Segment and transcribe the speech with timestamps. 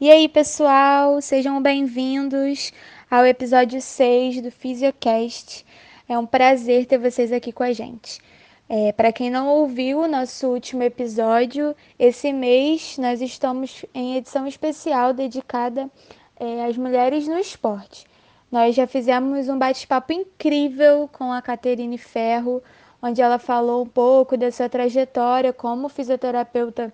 [0.00, 2.72] E aí, pessoal, sejam bem-vindos
[3.10, 5.62] ao episódio 6 do Fisiocast.
[6.08, 8.18] É um prazer ter vocês aqui com a gente.
[8.66, 14.46] É, Para quem não ouviu o nosso último episódio, esse mês nós estamos em edição
[14.46, 15.90] especial dedicada
[16.36, 18.06] é, às mulheres no esporte.
[18.50, 22.62] Nós já fizemos um bate-papo incrível com a Caterine Ferro,
[23.02, 26.90] onde ela falou um pouco da sua trajetória como fisioterapeuta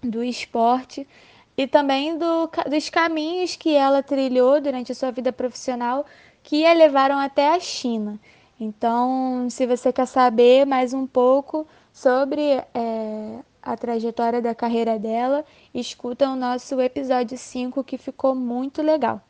[0.00, 1.08] do esporte
[1.60, 6.06] e também do, dos caminhos que ela trilhou durante a sua vida profissional
[6.42, 8.18] que a levaram até a China.
[8.58, 15.44] Então, se você quer saber mais um pouco sobre é, a trajetória da carreira dela,
[15.74, 19.20] escuta o nosso episódio 5 que ficou muito legal.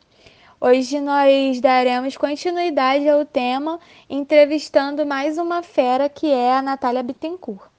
[0.61, 7.71] Hoje nós daremos continuidade ao tema entrevistando mais uma fera que é a Natália Bittencourt.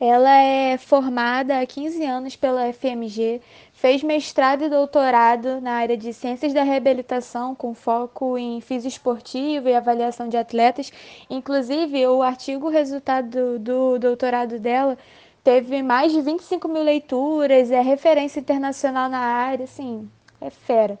[0.00, 3.40] Ela é formada há 15 anos pela FMG,
[3.84, 9.74] fez mestrado e doutorado na área de Ciências da Reabilitação, com foco em fisioesportivo e
[9.74, 10.90] avaliação de atletas.
[11.28, 14.96] Inclusive, o artigo resultado do doutorado dela
[15.44, 20.08] teve mais de 25 mil leituras, é referência internacional na área, assim,
[20.40, 20.98] é fera.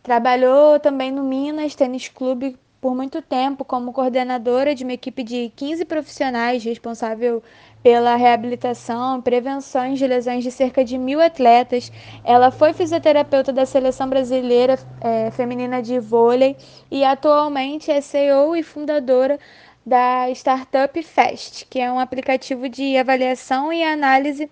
[0.00, 5.52] Trabalhou também no Minas Tênis Clube por muito tempo como coordenadora de uma equipe de
[5.56, 7.42] 15 profissionais responsável
[7.82, 11.90] pela reabilitação e prevenção de lesões de cerca de mil atletas.
[12.24, 16.56] Ela foi fisioterapeuta da seleção brasileira é, feminina de vôlei
[16.90, 19.38] e atualmente é CEO e fundadora
[19.84, 24.50] da Startup Fast, que é um aplicativo de avaliação e análise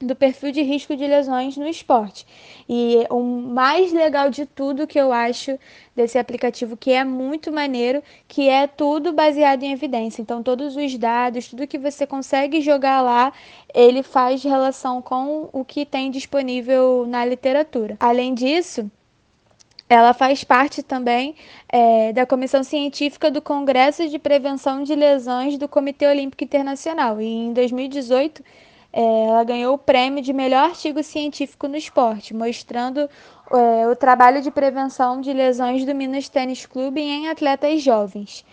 [0.00, 2.26] do perfil de risco de lesões no esporte.
[2.68, 5.58] E o mais legal de tudo que eu acho
[5.94, 10.22] desse aplicativo, que é muito maneiro, que é tudo baseado em evidência.
[10.22, 13.32] Então, todos os dados, tudo que você consegue jogar lá,
[13.74, 17.96] ele faz relação com o que tem disponível na literatura.
[18.00, 18.90] Além disso,
[19.86, 21.34] ela faz parte também
[21.68, 27.20] é, da comissão científica do Congresso de Prevenção de Lesões do Comitê Olímpico Internacional.
[27.20, 33.08] E em 2018 é, ela ganhou o prêmio de melhor artigo científico no esporte, mostrando
[33.52, 38.44] é, o trabalho de prevenção de lesões do Minas Tênis Clube em atletas jovens.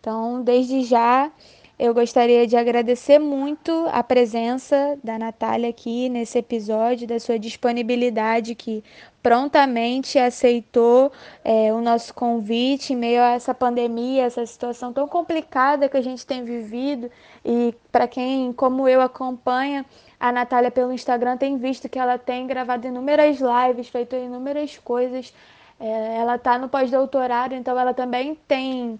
[0.00, 1.30] Então, desde já,
[1.78, 8.54] eu gostaria de agradecer muito a presença da Natália aqui nesse episódio, da sua disponibilidade
[8.54, 8.82] que
[9.22, 11.12] prontamente aceitou
[11.44, 16.00] é, o nosso convite em meio a essa pandemia, essa situação tão complicada que a
[16.00, 17.10] gente tem vivido.
[17.44, 19.84] E para quem, como eu, acompanha
[20.18, 25.34] a Natália pelo Instagram, tem visto que ela tem gravado inúmeras lives, feito inúmeras coisas.
[25.78, 28.98] É, ela está no pós-doutorado, então ela também tem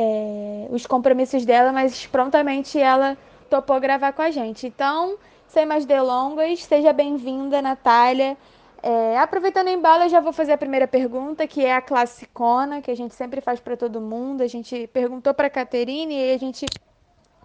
[0.00, 3.18] é, os compromissos dela, mas prontamente ela
[3.50, 4.66] topou gravar com a gente.
[4.66, 8.34] Então, sem mais delongas, seja bem-vinda, Natália.
[8.82, 12.80] É, aproveitando em bala, eu já vou fazer a primeira pergunta, que é a classicona,
[12.80, 14.42] que a gente sempre faz para todo mundo.
[14.42, 16.64] A gente perguntou para a Caterine e a gente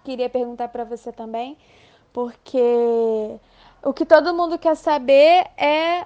[0.06, 1.58] queria perguntar para você também,
[2.14, 3.38] porque
[3.84, 6.06] o que todo mundo quer saber é.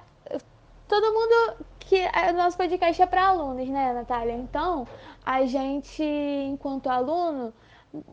[0.87, 4.33] Todo mundo que o nosso podcast é para alunos, né, Natália?
[4.33, 4.87] Então,
[5.25, 7.51] a gente, enquanto aluno,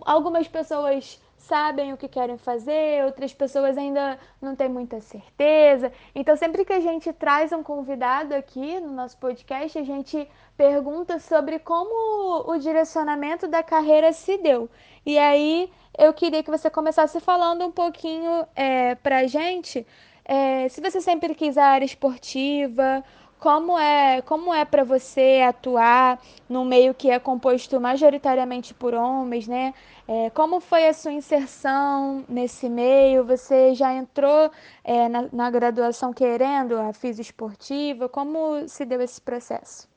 [0.00, 5.92] algumas pessoas sabem o que querem fazer, outras pessoas ainda não têm muita certeza.
[6.14, 10.26] Então, sempre que a gente traz um convidado aqui no nosso podcast, a gente
[10.56, 14.70] pergunta sobre como o direcionamento da carreira se deu.
[15.04, 19.86] E aí, eu queria que você começasse falando um pouquinho é, pra gente
[20.28, 23.04] é, se você sempre quis a área esportiva
[23.38, 29.46] como é, como é para você atuar num meio que é composto majoritariamente por homens,
[29.46, 29.74] né?
[30.08, 33.24] É, como foi a sua inserção nesse meio?
[33.24, 34.50] Você já entrou
[34.84, 38.08] é, na, na, graduação querendo a fisioesportiva?
[38.08, 39.88] Como se deu esse processo?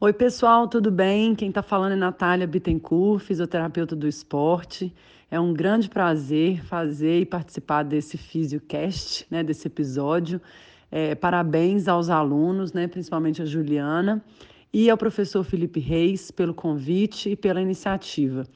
[0.00, 1.34] Oi, pessoal, tudo bem?
[1.34, 4.94] Quem está falando é Natália Bittencourt, fisioterapeuta do esporte.
[5.30, 10.40] É um grande prazer fazer e participar desse Fisiocast, né, desse episódio.
[10.96, 14.24] É, parabéns aos alunos, né, principalmente a Juliana,
[14.72, 18.46] e ao professor Felipe Reis pelo convite e pela iniciativa.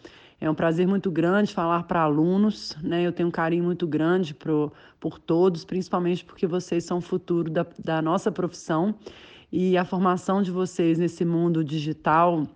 [0.40, 3.02] É um prazer muito grande falar para alunos, né?
[3.02, 7.50] Eu tenho um carinho muito grande pro, por todos, principalmente porque vocês são o futuro
[7.50, 8.94] da, da nossa profissão
[9.50, 12.46] e a formação de vocês nesse mundo digital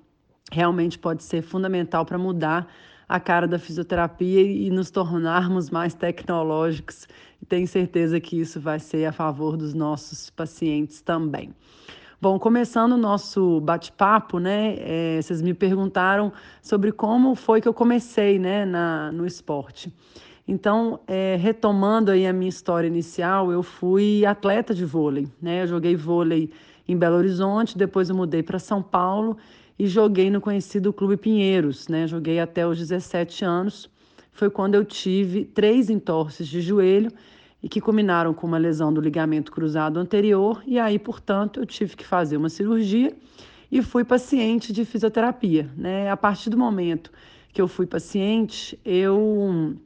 [0.52, 2.68] realmente pode ser fundamental para mudar
[3.08, 7.08] a cara da fisioterapia e nos tornarmos mais tecnológicos.
[7.42, 11.52] E tenho certeza que isso vai ser a favor dos nossos pacientes também.
[12.20, 14.76] Bom, começando o nosso bate-papo, né?
[14.78, 19.92] É, vocês me perguntaram sobre como foi que eu comecei, né, na, no esporte.
[20.46, 25.62] Então, é, retomando aí a minha história inicial, eu fui atleta de vôlei, né?
[25.62, 26.50] Eu joguei vôlei
[26.86, 29.36] em Belo Horizonte, depois eu mudei para São Paulo
[29.76, 32.06] e joguei no conhecido Clube Pinheiros, né?
[32.06, 33.90] Joguei até os 17 anos.
[34.32, 37.10] Foi quando eu tive três entorses de joelho
[37.62, 41.94] e que culminaram com uma lesão do ligamento cruzado anterior, e aí, portanto, eu tive
[41.94, 43.14] que fazer uma cirurgia
[43.70, 45.70] e fui paciente de fisioterapia.
[45.76, 46.10] Né?
[46.10, 47.12] A partir do momento
[47.52, 49.76] que eu fui paciente, eu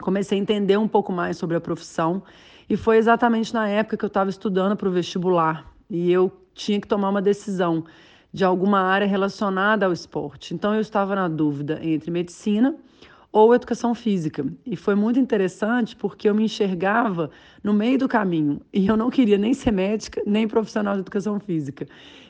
[0.00, 2.22] comecei a entender um pouco mais sobre a profissão,
[2.68, 6.80] e foi exatamente na época que eu estava estudando para o vestibular e eu tinha
[6.80, 7.84] que tomar uma decisão
[8.32, 10.54] de alguma área relacionada ao esporte.
[10.54, 12.74] Então eu estava na dúvida entre medicina
[13.32, 14.44] ou educação física.
[14.66, 17.30] E foi muito interessante porque eu me enxergava
[17.64, 21.40] no meio do caminho e eu não queria nem ser médica, nem profissional de educação
[21.40, 21.86] física.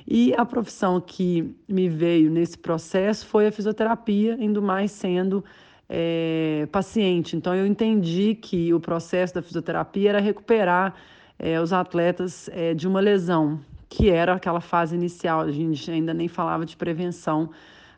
[0.06, 5.44] E a profissão que me veio nesse processo foi a fisioterapia, indo mais sendo
[5.88, 7.36] é, paciente.
[7.36, 10.94] Então eu entendi que o processo da fisioterapia era recuperar
[11.38, 15.40] é, os atletas é, de uma lesão, que era aquela fase inicial.
[15.40, 17.50] A gente ainda nem falava de prevenção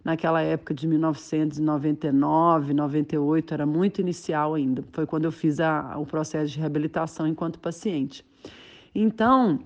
[0.05, 4.85] naquela época de 1999, 98, era muito inicial ainda.
[4.93, 8.25] Foi quando eu fiz a, o processo de reabilitação enquanto paciente.
[8.95, 9.59] Então,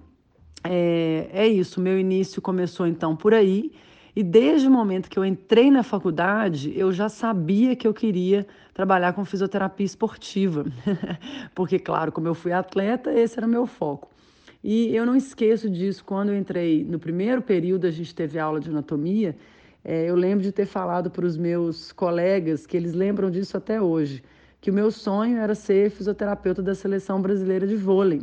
[0.62, 1.80] é, é isso.
[1.80, 3.72] Meu início começou então por aí.
[4.14, 8.46] E desde o momento que eu entrei na faculdade, eu já sabia que eu queria
[8.74, 10.64] trabalhar com fisioterapia esportiva.
[11.54, 14.08] Porque, claro, como eu fui atleta, esse era o meu foco.
[14.62, 18.58] E eu não esqueço disso, quando eu entrei no primeiro período, a gente teve aula
[18.58, 19.36] de anatomia,
[19.90, 23.80] é, eu lembro de ter falado para os meus colegas, que eles lembram disso até
[23.80, 24.22] hoje,
[24.60, 28.20] que o meu sonho era ser fisioterapeuta da seleção brasileira de vôlei.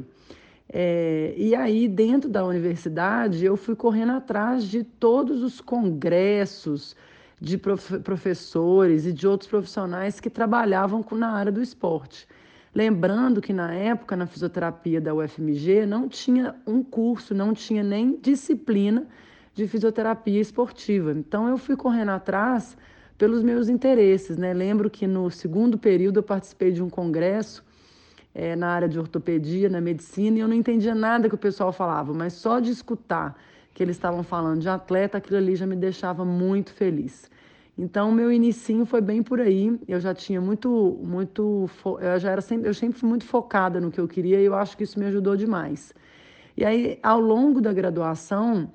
[0.71, 6.95] É, e aí, dentro da universidade, eu fui correndo atrás de todos os congressos
[7.41, 12.27] de prof professores e de outros profissionais que trabalhavam com, na área do esporte.
[12.75, 18.19] Lembrando que na época, na fisioterapia da UFMG, não tinha um curso, não tinha nem
[18.21, 19.07] disciplina
[19.55, 21.13] de fisioterapia esportiva.
[21.13, 22.77] Então eu fui correndo atrás
[23.17, 24.37] pelos meus interesses.
[24.37, 24.53] Né?
[24.53, 27.63] Lembro que no segundo período eu participei de um congresso
[28.33, 31.71] é, na área de ortopedia, na medicina, e eu não entendia nada que o pessoal
[31.71, 33.39] falava, mas só de escutar
[33.73, 37.31] que eles estavam falando de atleta, aquilo ali já me deixava muito feliz.
[37.77, 39.77] Então, meu inicinho foi bem por aí.
[39.85, 41.69] Eu já tinha muito, muito,
[41.99, 44.55] eu já era sempre, eu sempre fui muito focada no que eu queria e eu
[44.55, 45.93] acho que isso me ajudou demais.
[46.55, 48.71] E aí, ao longo da graduação,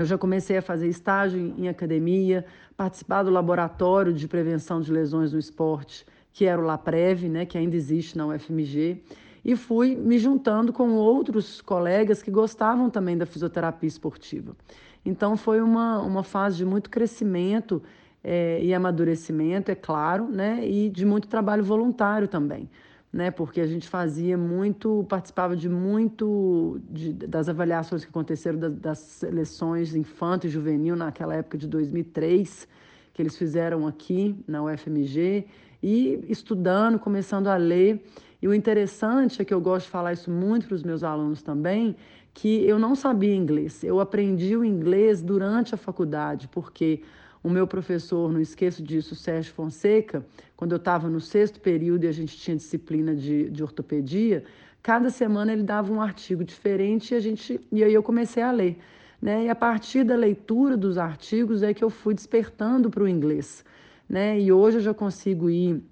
[0.00, 5.30] eu já comecei a fazer estágio em academia, participar do laboratório de prevenção de lesões
[5.30, 9.02] no esporte, que era o LAPREV, né, que ainda existe na UFMG,
[9.44, 14.56] e fui me juntando com outros colegas que gostavam também da fisioterapia esportiva.
[15.04, 17.82] Então foi uma, uma fase de muito crescimento
[18.24, 22.70] é, e amadurecimento, é claro, né, e de muito trabalho voluntário também
[23.12, 23.30] né?
[23.30, 28.98] Porque a gente fazia muito, participava de muito de, das avaliações que aconteceram das, das
[28.98, 32.68] seleções infanto e juvenil naquela época de 2003,
[33.12, 35.46] que eles fizeram aqui na UFMG,
[35.82, 38.04] e estudando, começando a ler.
[38.40, 41.42] E o interessante é que eu gosto de falar isso muito para os meus alunos
[41.42, 41.96] também,
[42.32, 43.82] que eu não sabia inglês.
[43.82, 47.02] Eu aprendi o inglês durante a faculdade, porque
[47.42, 50.24] o meu professor, não esqueço disso, Sérgio Fonseca,
[50.56, 54.44] quando eu estava no sexto período e a gente tinha disciplina de, de ortopedia,
[54.82, 58.50] cada semana ele dava um artigo diferente e, a gente, e aí eu comecei a
[58.50, 58.78] ler.
[59.20, 59.44] Né?
[59.46, 63.64] E a partir da leitura dos artigos é que eu fui despertando para o inglês.
[64.08, 64.40] Né?
[64.40, 65.82] E hoje eu já consigo ir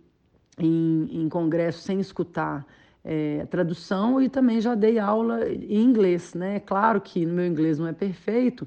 [0.59, 2.67] em, em congresso sem escutar
[3.05, 6.35] é, tradução e também já dei aula em inglês.
[6.35, 6.57] Né?
[6.57, 8.67] É claro que no meu inglês não é perfeito,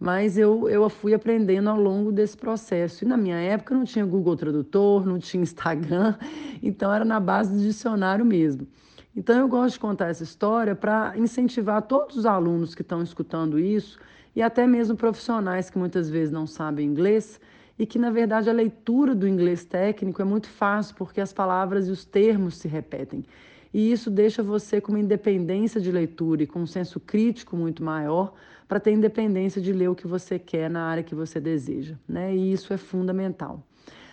[0.00, 3.04] mas eu, eu fui aprendendo ao longo desse processo.
[3.04, 6.14] E na minha época não tinha Google Tradutor, não tinha Instagram,
[6.62, 8.66] então era na base do dicionário mesmo.
[9.14, 13.58] Então eu gosto de contar essa história para incentivar todos os alunos que estão escutando
[13.58, 13.98] isso
[14.34, 17.38] e até mesmo profissionais que muitas vezes não sabem inglês
[17.78, 21.88] e que na verdade a leitura do inglês técnico é muito fácil porque as palavras
[21.88, 23.24] e os termos se repetem.
[23.74, 27.84] E isso deixa você com uma independência de leitura e com um senso crítico muito
[27.84, 28.32] maior
[28.70, 32.32] para ter independência de ler o que você quer na área que você deseja, né?
[32.36, 33.66] E isso é fundamental.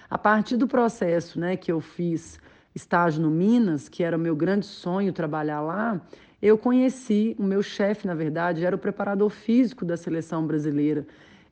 [0.09, 2.39] A partir do processo, né, que eu fiz
[2.73, 6.01] estágio no Minas, que era o meu grande sonho trabalhar lá,
[6.41, 11.05] eu conheci o meu chefe, na verdade, era o preparador físico da seleção brasileira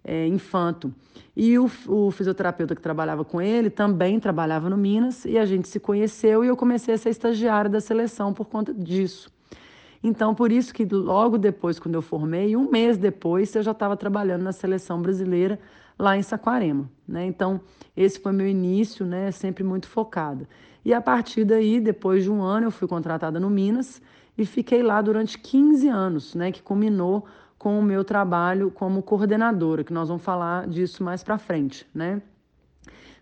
[0.04, 0.92] é, infanto.
[1.36, 5.68] E o, o, fisioterapeuta que trabalhava com ele também trabalhava no Minas e a gente
[5.68, 9.35] se conheceu e eu comecei a ser estagiária da seleção por conta disso.
[10.08, 13.98] Então, por isso que logo depois, quando eu formei, um mês depois, eu já estava
[13.98, 15.60] trabalhando na seleção brasileira
[15.98, 16.88] lá em Saquarema.
[17.08, 17.26] Né?
[17.26, 17.60] Então,
[17.98, 19.32] esse foi meu início, né?
[19.32, 20.48] sempre muito focada.
[20.86, 24.00] E a partir daí, depois de um ano, eu fui contratada no Minas
[24.38, 26.52] e fiquei lá durante 15 anos, né?
[26.52, 27.26] que culminou
[27.58, 31.88] com o meu trabalho como coordenadora, que nós vamos falar disso mais para frente.
[31.96, 32.22] Né?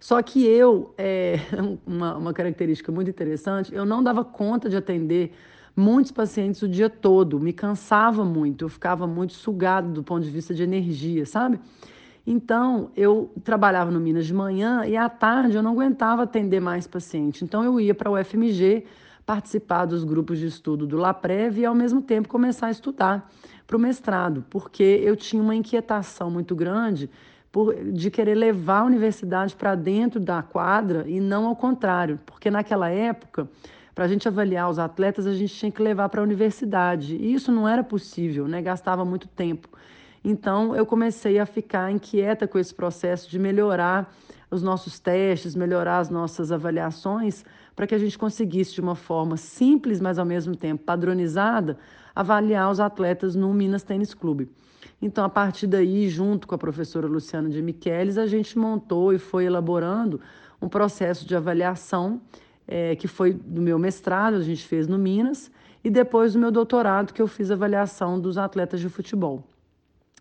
[0.02, 1.40] Só que eu, é,
[1.88, 5.34] uma, uma característica muito interessante, eu não dava conta de atender
[5.76, 10.30] muitos pacientes o dia todo, me cansava muito, eu ficava muito sugado do ponto de
[10.30, 11.60] vista de energia, sabe?
[12.26, 16.88] Então, eu trabalhava no Minas de manhã e à tarde eu não aguentava atender mais
[16.88, 17.44] paciente.
[17.44, 18.86] Então, eu ia para o UFMG
[19.26, 23.30] participar dos grupos de estudo do LAPREV e, ao mesmo tempo, começar a estudar
[23.68, 27.10] para o mestrado, porque eu tinha uma inquietação muito grande
[27.52, 32.50] por, de querer levar a universidade para dentro da quadra e não ao contrário, porque
[32.50, 33.50] naquela época
[33.94, 37.16] para a gente avaliar os atletas, a gente tinha que levar para a universidade.
[37.16, 38.62] E isso não era possível, né?
[38.62, 39.70] gastava muito tempo.
[40.24, 44.14] Então, eu comecei a ficar inquieta com esse processo de melhorar
[44.50, 47.44] os nossos testes, melhorar as nossas avaliações,
[47.76, 51.78] para que a gente conseguisse, de uma forma simples, mas ao mesmo tempo padronizada,
[52.16, 54.50] avaliar os atletas no Minas Tênis Clube.
[55.02, 59.18] Então, a partir daí, junto com a professora Luciana de Micheles, a gente montou e
[59.18, 60.22] foi elaborando
[60.62, 62.22] um processo de avaliação
[62.68, 65.52] é, que foi do meu mestrado, a gente fez no Minas,
[65.84, 69.44] e depois do meu doutorado, que eu fiz avaliação dos atletas de futebol.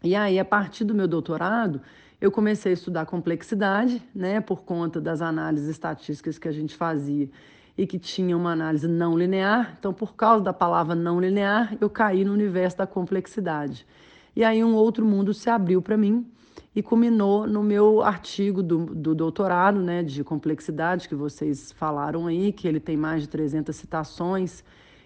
[0.02, 1.80] E aí, a partir do meu doutorado,
[2.20, 7.28] eu comecei a estudar complexidade, né, por conta das análises estatísticas que a gente fazia
[7.76, 9.76] e que tinha uma análise não linear.
[9.78, 13.86] Então, por causa da palavra não linear, eu caí no universo da complexidade.
[14.34, 16.26] E aí um outro mundo se abriu para mim,
[16.74, 22.50] e culminou no meu artigo do, do doutorado né, de complexidade, que vocês falaram aí,
[22.52, 24.64] que ele tem mais de 300 citações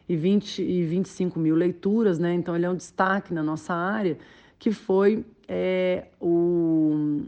[0.08, 2.32] e, 20, e 25 mil leituras, né?
[2.34, 4.16] então ele é um destaque na nossa área,
[4.58, 7.22] que foi é, o,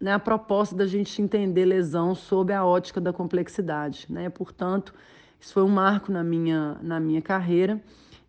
[0.00, 4.06] né, a proposta da gente entender lesão sob a ótica da complexidade.
[4.08, 4.30] Né?
[4.30, 4.94] Portanto,
[5.38, 7.78] isso foi um marco na minha, na minha carreira.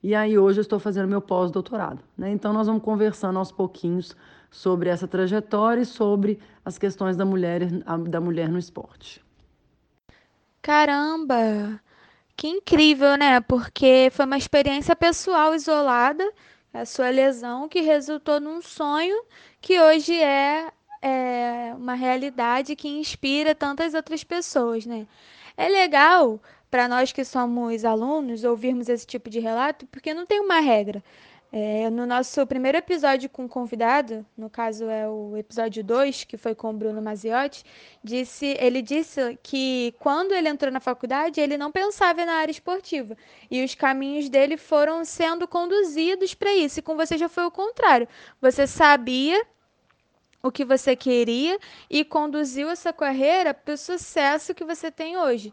[0.03, 1.99] E aí hoje eu estou fazendo meu pós-doutorado.
[2.17, 2.31] Né?
[2.31, 4.15] Então nós vamos conversando aos pouquinhos
[4.49, 7.65] sobre essa trajetória e sobre as questões da mulher,
[8.07, 9.23] da mulher no esporte.
[10.61, 11.79] Caramba!
[12.35, 13.41] Que incrível, né?
[13.41, 16.23] Porque foi uma experiência pessoal isolada,
[16.73, 19.23] a sua lesão, que resultou num sonho
[19.59, 25.05] que hoje é, é uma realidade que inspira tantas outras pessoas, né?
[25.57, 26.39] É legal
[26.71, 31.03] para nós que somos alunos ouvirmos esse tipo de relato, porque não tem uma regra.
[31.51, 36.37] É, no nosso primeiro episódio com o convidado, no caso é o episódio 2, que
[36.37, 37.63] foi com o Bruno Maziotti,
[38.03, 43.17] disse, ele disse que quando ele entrou na faculdade, ele não pensava na área esportiva.
[43.49, 46.79] E os caminhos dele foram sendo conduzidos para isso.
[46.79, 48.07] E com você já foi o contrário.
[48.39, 49.43] Você sabia
[50.43, 55.51] o que você queria e conduziu essa carreira para o sucesso que você tem hoje.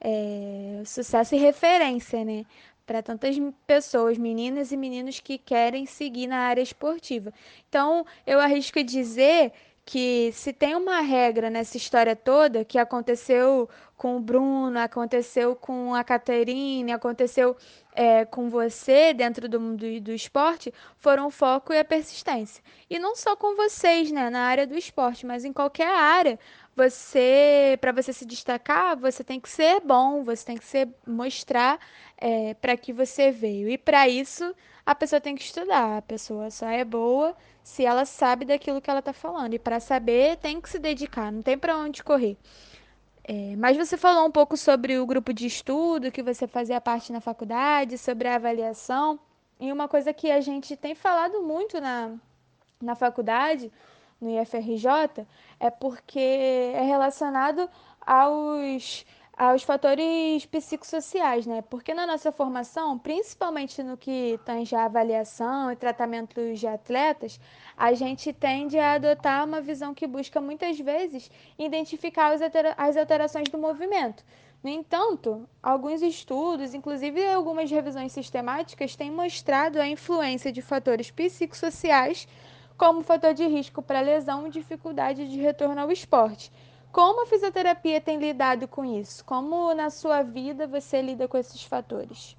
[0.00, 2.44] É, sucesso e referência, né?
[2.88, 7.30] Para tantas pessoas, meninas e meninos que querem seguir na área esportiva.
[7.68, 9.52] Então, eu arrisco dizer
[9.84, 15.94] que se tem uma regra nessa história toda, que aconteceu com o Bruno, aconteceu com
[15.94, 17.56] a Caterine, aconteceu
[17.94, 22.62] é, com você dentro do mundo do esporte, foram o foco e a persistência.
[22.88, 26.38] E não só com vocês, né, na área do esporte, mas em qualquer área,
[26.78, 31.80] você, para você se destacar, você tem que ser bom, você tem que ser mostrar
[32.16, 33.68] é, para que você veio.
[33.68, 34.54] E para isso,
[34.86, 35.98] a pessoa tem que estudar.
[35.98, 39.54] A pessoa só é boa se ela sabe daquilo que ela está falando.
[39.54, 42.36] E para saber, tem que se dedicar, não tem para onde correr.
[43.24, 47.12] É, mas você falou um pouco sobre o grupo de estudo que você fazia parte
[47.12, 49.18] na faculdade, sobre a avaliação.
[49.58, 52.14] E uma coisa que a gente tem falado muito na,
[52.80, 53.72] na faculdade
[54.20, 55.26] no IFRJ
[55.60, 57.68] é porque é relacionado
[58.00, 59.04] aos,
[59.36, 61.62] aos fatores psicossociais, né?
[61.62, 67.38] Porque na nossa formação, principalmente no que tange a avaliação e tratamentos de atletas,
[67.76, 72.32] a gente tende a adotar uma visão que busca muitas vezes identificar
[72.76, 74.24] as alterações do movimento.
[74.60, 82.26] No entanto, alguns estudos, inclusive algumas revisões sistemáticas, têm mostrado a influência de fatores psicossociais
[82.78, 86.52] como fator de risco para lesão e dificuldade de retorno ao esporte.
[86.92, 89.24] Como a fisioterapia tem lidado com isso?
[89.24, 92.36] Como na sua vida você lida com esses fatores?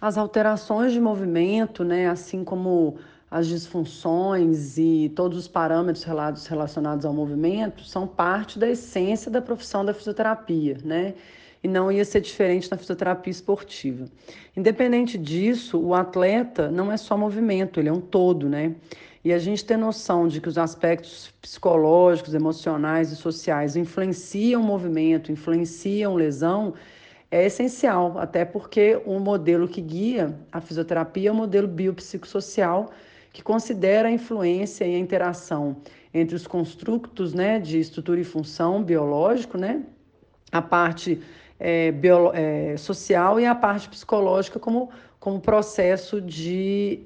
[0.00, 2.96] As alterações de movimento, né, assim como
[3.30, 9.84] as disfunções e todos os parâmetros relacionados ao movimento são parte da essência da profissão
[9.84, 11.14] da fisioterapia, né?
[11.62, 14.06] E não ia ser diferente na fisioterapia esportiva.
[14.56, 18.76] Independente disso, o atleta não é só movimento, ele é um todo, né?
[19.26, 25.32] E a gente ter noção de que os aspectos psicológicos, emocionais e sociais influenciam movimento,
[25.32, 26.74] influenciam lesão,
[27.28, 32.92] é essencial, até porque o modelo que guia a fisioterapia é o modelo biopsicossocial,
[33.32, 35.78] que considera a influência e a interação
[36.14, 39.82] entre os construtos né, de estrutura e função biológico, né,
[40.52, 41.20] a parte
[41.58, 47.00] é, bio, é, social e a parte psicológica como, como processo de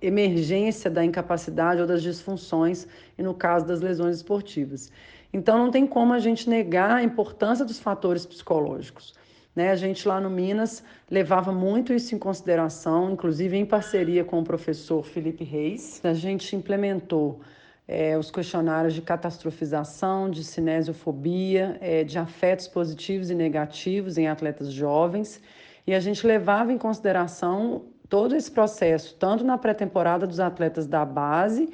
[0.00, 2.86] emergência da incapacidade ou das disfunções,
[3.16, 4.90] e no caso das lesões esportivas.
[5.32, 9.14] Então, não tem como a gente negar a importância dos fatores psicológicos.
[9.54, 9.70] Né?
[9.70, 14.44] A gente lá no Minas levava muito isso em consideração, inclusive em parceria com o
[14.44, 16.00] professor Felipe Reis.
[16.04, 17.40] A gente implementou
[17.88, 24.72] é, os questionários de catastrofização, de cinesiofobia, é, de afetos positivos e negativos em atletas
[24.72, 25.40] jovens,
[25.86, 31.04] e a gente levava em consideração todo esse processo, tanto na pré-temporada dos atletas da
[31.04, 31.70] base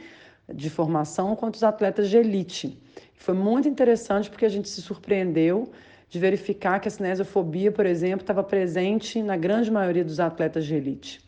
[0.53, 2.79] de formação, quanto os atletas de elite.
[3.15, 5.71] Foi muito interessante porque a gente se surpreendeu
[6.09, 10.75] de verificar que a cinesiofobia, por exemplo, estava presente na grande maioria dos atletas de
[10.75, 11.21] elite.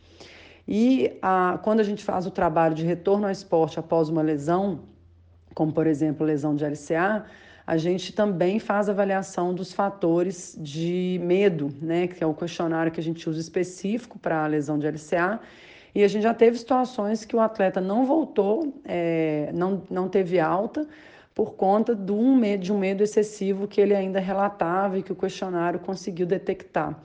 [0.66, 4.80] E a, quando a gente faz o trabalho de retorno ao esporte após uma lesão,
[5.54, 7.24] como por exemplo lesão de LCA,
[7.66, 13.00] a gente também faz avaliação dos fatores de medo, né, que é o questionário que
[13.00, 15.40] a gente usa específico para a lesão de LCA.
[15.94, 20.38] E a gente já teve situações que o atleta não voltou, é, não, não teve
[20.38, 20.86] alta,
[21.34, 25.12] por conta de um, medo, de um medo excessivo que ele ainda relatava e que
[25.12, 27.00] o questionário conseguiu detectar.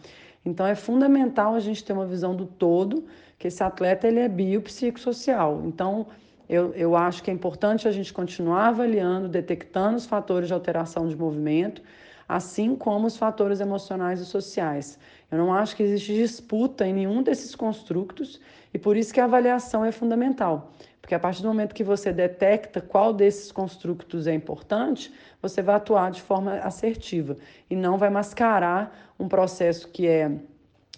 [0.46, 3.06] Então é fundamental a gente ter uma visão do todo,
[3.38, 5.64] que esse atleta ele é biopsicossocial.
[5.66, 6.08] Então
[6.50, 11.08] eu, eu acho que é importante a gente continuar avaliando, detectando os fatores de alteração
[11.08, 11.84] de movimento,
[12.28, 14.98] assim como os fatores emocionais e sociais.
[15.32, 18.42] Eu não acho que existe disputa em nenhum desses construtos
[18.74, 20.72] e por isso que a avaliação é fundamental.
[21.00, 25.76] Porque a partir do momento que você detecta qual desses construtos é importante, você vai
[25.76, 27.38] atuar de forma assertiva
[27.70, 30.32] e não vai mascarar um processo que é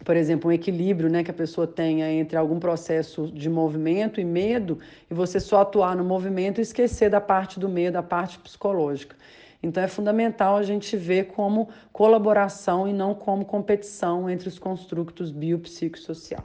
[0.04, 4.26] por exemplo, um equilíbrio né, que a pessoa tenha entre algum processo de movimento e
[4.26, 8.40] medo, e você só atuar no movimento e esquecer da parte do medo, da parte
[8.40, 9.16] psicológica.
[9.64, 15.32] Então é fundamental a gente ver como colaboração e não como competição entre os construtos
[15.32, 16.44] biopsicossocial.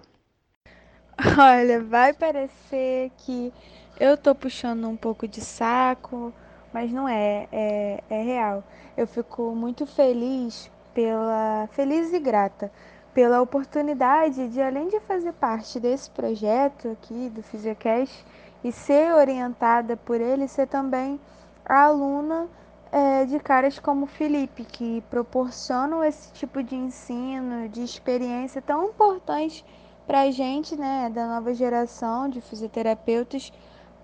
[1.39, 3.51] Olha, vai parecer que
[3.99, 6.31] eu tô puxando um pouco de saco,
[6.75, 8.63] mas não é, é, é real.
[8.95, 12.71] Eu fico muito feliz pela feliz e grata
[13.17, 18.23] pela oportunidade de, além de fazer parte desse projeto aqui do Fisiocast
[18.63, 21.19] e ser orientada por ele, ser também
[21.65, 22.47] a aluna
[22.93, 29.65] é, de caras como Felipe, que proporcionam esse tipo de ensino, de experiência tão importante
[30.07, 33.51] para a gente, né, da nova geração de fisioterapeutas,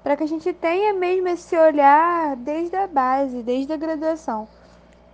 [0.03, 4.49] para que a gente tenha mesmo esse olhar desde a base, desde a graduação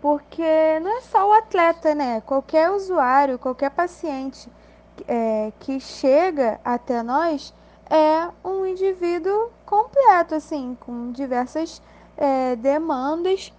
[0.01, 2.21] porque não é só o atleta, né?
[2.21, 4.49] Qualquer usuário, qualquer paciente
[5.07, 7.53] é, que chega até nós
[7.91, 11.83] é um indivíduo completo, assim, com diversas
[12.17, 13.53] é, demandas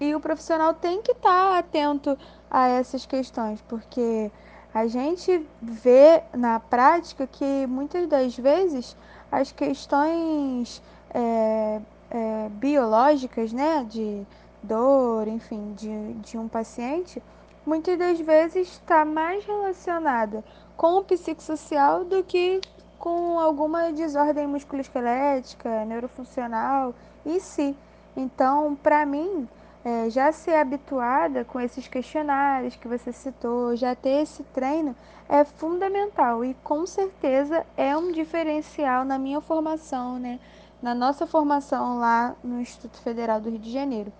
[0.00, 2.18] e o profissional tem que estar tá atento
[2.50, 4.30] a essas questões, porque
[4.72, 8.96] a gente vê na prática que muitas das vezes
[9.30, 14.26] as questões é, é, biológicas, né, de
[14.64, 17.22] dor, enfim, de, de um paciente,
[17.64, 20.44] muitas das vezes está mais relacionada
[20.76, 22.60] com o psicossocial do que
[22.98, 27.76] com alguma desordem musculoesquelética, neurofuncional e si.
[28.16, 29.48] Então, para mim,
[29.84, 34.96] é, já ser habituada com esses questionários que você citou, já ter esse treino
[35.28, 40.40] é fundamental e com certeza é um diferencial na minha formação, né?
[40.80, 44.12] Na nossa formação lá no Instituto Federal do Rio de Janeiro.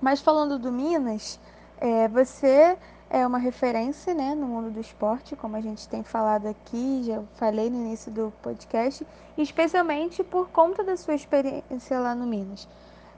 [0.00, 1.38] Mas falando do Minas,
[1.78, 2.76] é, você
[3.10, 7.20] é uma referência né, no mundo do esporte, como a gente tem falado aqui, já
[7.34, 12.68] falei no início do podcast, especialmente por conta da sua experiência lá no Minas.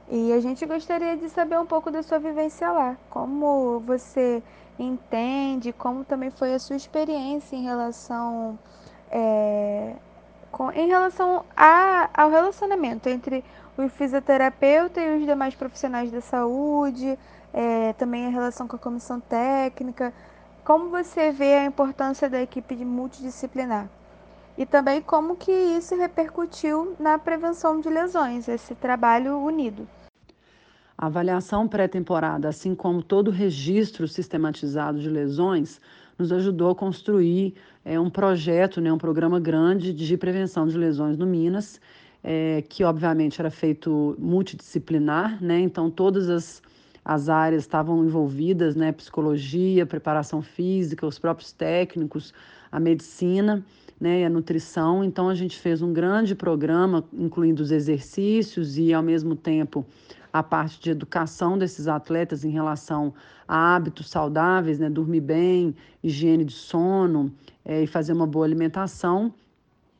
[0.09, 4.43] E a gente gostaria de saber um pouco da sua vivência lá, como você
[4.79, 8.59] entende, como também foi a sua experiência em relação
[9.11, 9.95] é,
[10.51, 13.45] com, em relação a, ao relacionamento entre
[13.77, 17.19] o fisioterapeuta e os demais profissionais da saúde,
[17.53, 20.13] é, também a relação com a comissão técnica.
[20.65, 23.89] Como você vê a importância da equipe multidisciplinar?
[24.57, 29.89] e também como que isso repercutiu na prevenção de lesões, esse trabalho unido.
[30.97, 35.81] A avaliação pré-temporada, assim como todo registro sistematizado de lesões,
[36.19, 37.55] nos ajudou a construir
[37.85, 41.81] é, um projeto, né, um programa grande de prevenção de lesões no Minas,
[42.23, 46.63] é, que obviamente era feito multidisciplinar, né, então todas as,
[47.05, 52.33] as áreas estavam envolvidas, né, psicologia, preparação física, os próprios técnicos,
[52.71, 53.65] a medicina
[54.01, 55.05] né, e a nutrição.
[55.05, 59.85] Então a gente fez um grande programa, incluindo os exercícios e ao mesmo tempo
[60.33, 63.13] a parte de educação desses atletas em relação
[63.47, 67.31] a hábitos saudáveis, né, dormir bem, higiene de sono
[67.65, 69.35] é, e fazer uma boa alimentação.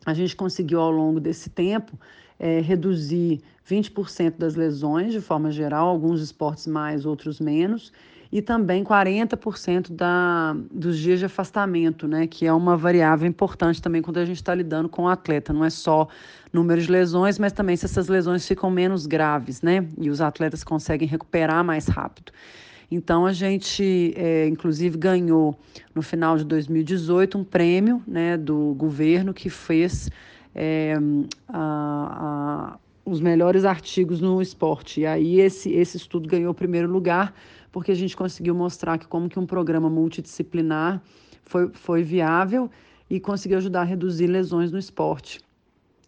[0.05, 1.99] A gente conseguiu ao longo desse tempo
[2.39, 7.93] é, reduzir 20% das lesões de forma geral, alguns esportes mais, outros menos,
[8.33, 14.01] e também 40% da, dos dias de afastamento, né, que é uma variável importante também
[14.01, 15.53] quando a gente está lidando com o atleta.
[15.53, 16.09] Não é só
[16.51, 20.65] número de lesões, mas também se essas lesões ficam menos graves, né, e os atletas
[20.65, 22.33] conseguem recuperar mais rápido.
[22.95, 25.59] Então a gente, é, inclusive, ganhou
[25.95, 30.11] no final de 2018 um prêmio né, do governo que fez
[30.55, 30.95] é,
[31.49, 35.01] a, a, os melhores artigos no esporte.
[35.01, 37.35] E aí esse, esse estudo ganhou o primeiro lugar
[37.73, 41.01] porque a gente conseguiu mostrar que como que um programa multidisciplinar
[41.45, 42.71] foi, foi viável
[43.09, 45.41] e conseguiu ajudar a reduzir lesões no esporte.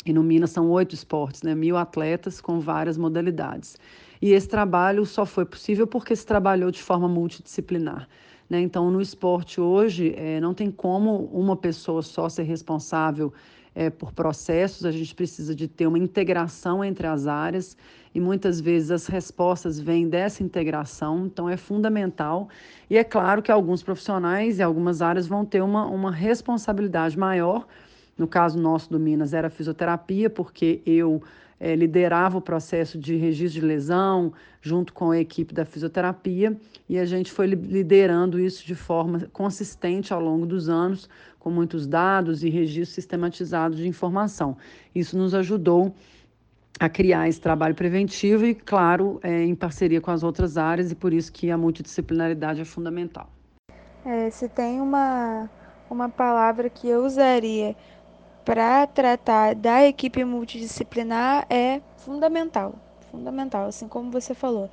[0.04, 1.54] E no Minas são oito esportes, né?
[1.54, 3.78] mil atletas com várias modalidades.
[4.20, 8.08] E esse trabalho só foi possível porque se trabalhou de forma multidisciplinar.
[8.48, 8.60] Né?
[8.60, 13.32] Então, no esporte hoje, é, não tem como uma pessoa só ser responsável
[13.74, 17.76] é, por processos, a gente precisa de ter uma integração entre as áreas
[18.14, 22.48] e muitas vezes as respostas vêm dessa integração, então é fundamental.
[22.88, 27.66] E é claro que alguns profissionais e algumas áreas vão ter uma, uma responsabilidade maior.
[28.16, 31.22] No caso nosso do Minas era fisioterapia, porque eu
[31.58, 36.56] é, liderava o processo de registro de lesão junto com a equipe da fisioterapia
[36.88, 41.86] e a gente foi liderando isso de forma consistente ao longo dos anos, com muitos
[41.86, 44.56] dados e registros sistematizados de informação.
[44.94, 45.94] Isso nos ajudou
[46.78, 50.94] a criar esse trabalho preventivo e, claro, é, em parceria com as outras áreas, e
[50.94, 53.30] por isso que a multidisciplinaridade é fundamental.
[54.04, 55.48] É, se tem uma,
[55.88, 57.76] uma palavra que eu usaria
[58.44, 62.74] para tratar da equipe multidisciplinar é fundamental.
[63.10, 64.68] Fundamental, assim como você falou.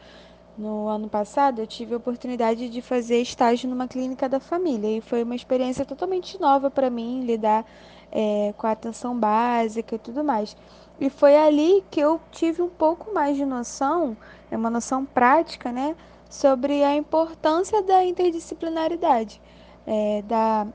[0.57, 5.01] No ano passado, eu tive a oportunidade de fazer estágio numa clínica da família e
[5.01, 7.65] foi uma experiência totalmente nova para mim lidar
[8.11, 10.55] é, com a atenção básica e tudo mais.
[10.99, 14.15] E foi ali que eu tive um pouco mais de noção,
[14.51, 15.95] é uma noção prática, né,
[16.29, 19.41] sobre a importância da interdisciplinaridade,
[19.87, 20.67] é, da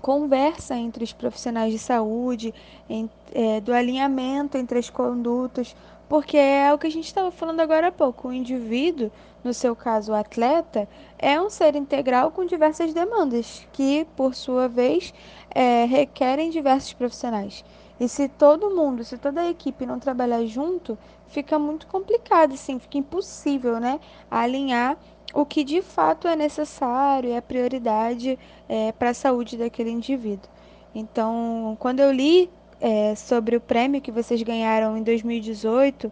[0.00, 2.52] conversa entre os profissionais de saúde,
[2.88, 5.76] em, é, do alinhamento entre as condutas,
[6.08, 8.28] porque é o que a gente estava falando agora há pouco.
[8.28, 9.12] O indivíduo,
[9.44, 14.66] no seu caso o atleta, é um ser integral com diversas demandas, que, por sua
[14.66, 15.14] vez,
[15.54, 17.64] é, requerem diversos profissionais.
[18.00, 22.78] E se todo mundo, se toda a equipe não trabalhar junto, fica muito complicado, assim,
[22.78, 24.00] fica impossível, né?
[24.30, 24.96] Alinhar
[25.32, 28.38] o que de fato é necessário, é prioridade
[28.68, 30.50] é, para a saúde daquele indivíduo.
[30.94, 36.10] Então, quando eu li é, sobre o prêmio que vocês ganharam em 2018,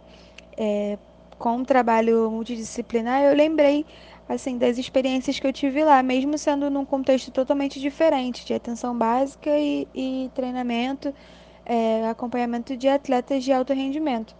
[0.57, 0.97] é,
[1.37, 3.85] com um trabalho multidisciplinar, eu lembrei
[4.27, 8.95] assim das experiências que eu tive lá, mesmo sendo num contexto totalmente diferente de atenção
[8.95, 11.13] básica e, e treinamento
[11.69, 14.35] é, acompanhamento de atletas de alto rendimento.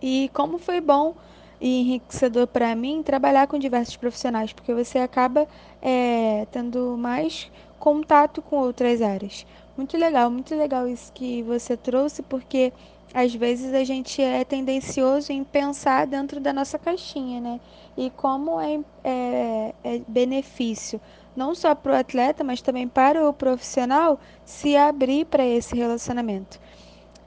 [0.00, 1.14] E como foi bom
[1.62, 5.46] e enriquecedor para mim trabalhar com diversos profissionais, porque você acaba
[5.80, 9.46] é, tendo mais contato com outras áreas.
[9.76, 12.72] Muito legal, muito legal isso que você trouxe, porque
[13.14, 17.60] às vezes a gente é tendencioso em pensar dentro da nossa caixinha, né?
[17.96, 21.00] E como é, é, é benefício
[21.36, 26.60] não só para o atleta, mas também para o profissional se abrir para esse relacionamento.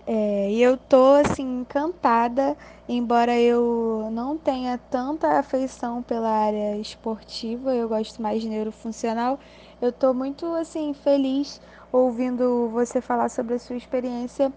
[0.07, 2.55] É, e eu tô assim encantada,
[2.87, 9.39] embora eu não tenha tanta afeição pela área esportiva, eu gosto mais de neurofuncional.
[9.81, 11.59] Eu tô muito assim feliz
[11.91, 14.53] ouvindo você falar sobre a sua experiência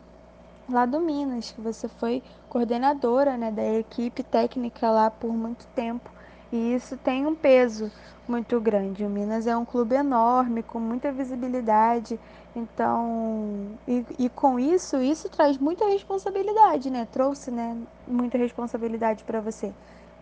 [0.68, 6.10] lá do Minas, que você foi coordenadora, né, da equipe técnica lá por muito tempo.
[6.52, 7.90] E isso tem um peso
[8.26, 9.04] muito grande.
[9.04, 12.18] O Minas é um clube enorme, com muita visibilidade.
[12.58, 17.06] Então, e, e com isso, isso traz muita responsabilidade, né?
[17.12, 19.72] Trouxe, né, muita responsabilidade para você.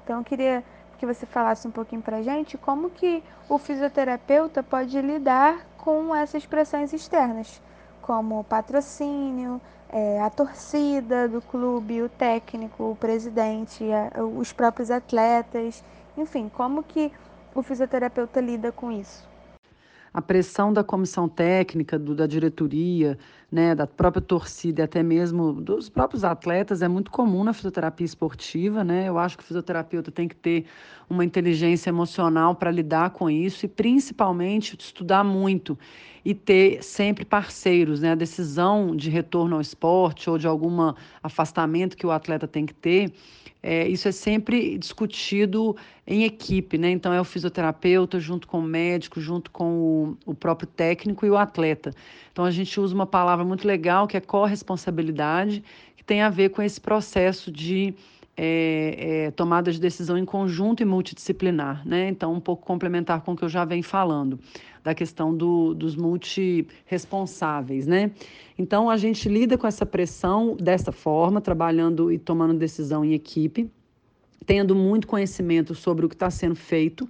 [0.05, 0.63] Então, eu queria
[0.99, 6.47] que você falasse um pouquinho para gente como que o fisioterapeuta pode lidar com essas
[6.47, 7.61] pressões externas.
[8.03, 15.83] como patrocínio, é, a torcida do clube, o técnico, o presidente, a, os próprios atletas,
[16.17, 17.13] enfim, como que
[17.55, 19.29] o fisioterapeuta lida com isso?
[20.17, 23.19] A pressão da comissão técnica, do, da diretoria,
[23.53, 28.07] né, da própria torcida e até mesmo dos próprios atletas é muito comum na fisioterapia
[28.07, 28.83] esportiva.
[28.83, 29.11] Né?
[29.11, 30.65] Eu acho que o fisioterapeuta tem que ter
[31.07, 35.79] uma inteligência emocional para lidar com isso e principalmente estudar muito
[36.25, 38.01] e ter sempre parceiros.
[38.01, 38.13] Né?
[38.13, 42.73] A decisão de retorno ao esporte ou de algum afastamento que o atleta tem que
[42.73, 43.13] ter
[43.69, 45.77] é, isso é sempre discutido
[46.07, 46.89] em equipe, né?
[46.91, 51.37] Então é o fisioterapeuta junto com o médico, junto com o, próprio técnico e o
[51.37, 51.93] atleta.
[52.33, 55.63] Então a gente usa uma palavra muito legal que é corresponsabilidade,
[55.97, 57.95] que tem a ver com esse processo de
[58.37, 62.09] é, é, tomada de decisão em conjunto e multidisciplinar, né?
[62.09, 64.39] Então, um pouco complementar com o que eu já venho falando,
[64.85, 68.11] da questão do, dos multiresponsáveis, né?
[68.59, 73.71] Então, a gente lida com essa pressão dessa forma, trabalhando e tomando decisão em equipe,
[74.45, 77.09] tendo muito conhecimento sobre o que está sendo feito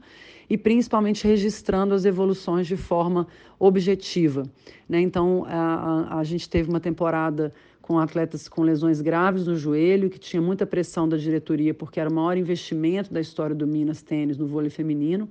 [0.49, 3.27] e principalmente registrando as evoluções de forma
[3.59, 4.45] objetiva.
[4.89, 5.01] Né?
[5.01, 7.53] Então, a, a, a gente teve uma temporada
[7.87, 12.11] com atletas com lesões graves no joelho, que tinha muita pressão da diretoria, porque era
[12.11, 15.29] o maior investimento da história do Minas Tênis no vôlei feminino.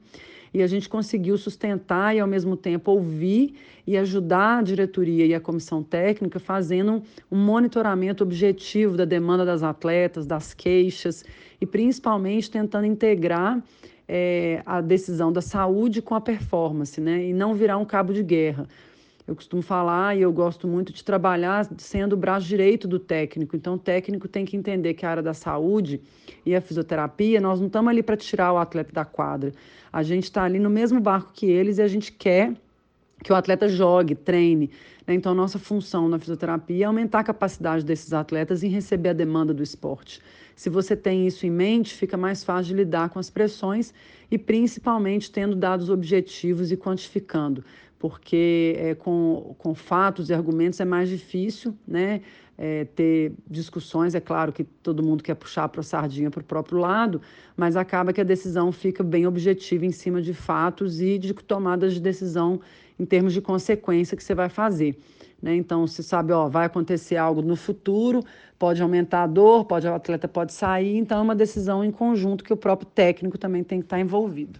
[0.53, 5.35] E a gente conseguiu sustentar e, ao mesmo tempo, ouvir e ajudar a diretoria e
[5.35, 11.25] a comissão técnica fazendo um monitoramento objetivo da demanda das atletas, das queixas
[11.59, 13.61] e, principalmente, tentando integrar
[14.07, 17.25] é, a decisão da saúde com a performance, né?
[17.25, 18.67] E não virar um cabo de guerra.
[19.27, 23.55] Eu costumo falar e eu gosto muito de trabalhar sendo o braço direito do técnico.
[23.55, 25.99] Então, o técnico tem que entender que a área da saúde
[26.45, 29.51] e a fisioterapia, nós não estamos ali para tirar o atleta da quadra.
[29.91, 32.53] A gente está ali no mesmo barco que eles e a gente quer
[33.23, 34.69] que o atleta jogue, treine.
[35.07, 35.15] Né?
[35.15, 39.55] Então, nossa função na fisioterapia é aumentar a capacidade desses atletas em receber a demanda
[39.55, 40.21] do esporte.
[40.55, 43.93] Se você tem isso em mente, fica mais fácil de lidar com as pressões
[44.31, 47.63] e principalmente tendo dados objetivos e quantificando
[48.05, 52.21] porque é, com, com fatos e argumentos é mais difícil né,
[52.55, 54.13] é, ter discussões.
[54.13, 57.19] É claro que todo mundo quer puxar para a sardinha para o próprio lado,
[57.57, 61.95] mas acaba que a decisão fica bem objetiva em cima de fatos e de tomadas
[61.95, 62.61] de decisão
[62.99, 64.95] em termos de consequência que você vai fazer.
[65.45, 65.55] Né?
[65.55, 68.23] Então, se sabe, ó, vai acontecer algo no futuro,
[68.57, 72.43] pode aumentar a dor, pode, o atleta pode sair, então é uma decisão em conjunto
[72.43, 74.59] que o próprio técnico também tem que estar envolvido.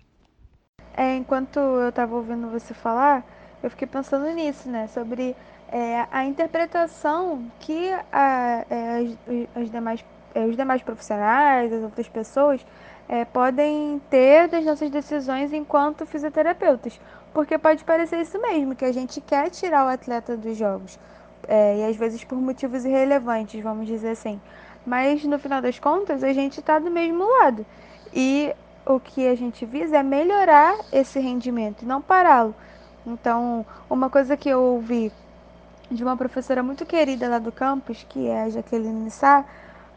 [0.95, 3.25] É, enquanto eu estava ouvindo você falar,
[3.63, 4.85] eu fiquei pensando nisso, né?
[4.85, 5.35] Sobre
[5.71, 9.17] é, a interpretação que a, é,
[9.55, 12.63] as demais, é, os demais profissionais, as outras pessoas,
[13.09, 16.99] é, podem ter das nossas decisões enquanto fisioterapeutas.
[17.35, 20.97] Porque pode parecer isso mesmo, que a gente quer tirar o atleta dos jogos.
[21.45, 24.39] É, e às vezes por motivos irrelevantes, vamos dizer assim.
[24.85, 27.65] Mas no final das contas, a gente está do mesmo lado.
[28.13, 32.55] E o que a gente visa é melhorar esse rendimento, não pará-lo.
[33.05, 35.11] Então, uma coisa que eu ouvi
[35.91, 39.43] de uma professora muito querida lá do campus, que é a Jaqueline Sá,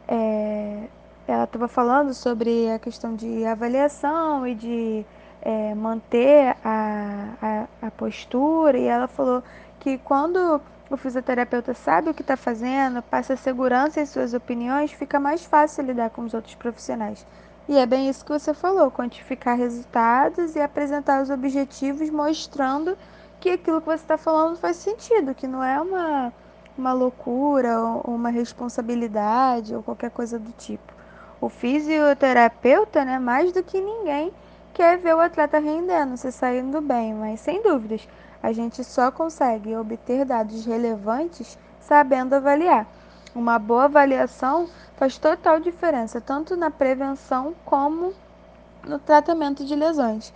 [0.08, 0.88] é,
[1.28, 5.06] ela estava falando sobre a questão de avaliação e de
[5.48, 9.42] é, manter a, a, a postura, e ela falou
[9.80, 15.18] que quando o fisioterapeuta sabe o que está fazendo, passa segurança em suas opiniões, fica
[15.18, 17.26] mais fácil lidar com os outros profissionais.
[17.66, 22.94] E é bem isso que você falou, quantificar resultados e apresentar os objetivos mostrando
[23.40, 26.30] que aquilo que você está falando faz sentido, que não é uma,
[26.76, 30.92] uma loucura ou uma responsabilidade ou qualquer coisa do tipo.
[31.40, 34.30] O fisioterapeuta, né, mais do que ninguém,
[34.78, 38.08] quer ver o atleta rendendo, se saindo bem, mas sem dúvidas,
[38.40, 42.86] a gente só consegue obter dados relevantes sabendo avaliar.
[43.34, 48.14] Uma boa avaliação faz total diferença, tanto na prevenção como
[48.86, 50.32] no tratamento de lesões.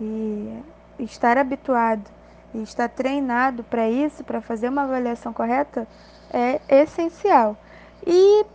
[0.00, 0.62] E
[0.98, 2.10] estar habituado
[2.54, 5.86] e estar treinado para isso, para fazer uma avaliação correta,
[6.32, 7.58] é essencial.
[8.06, 8.46] E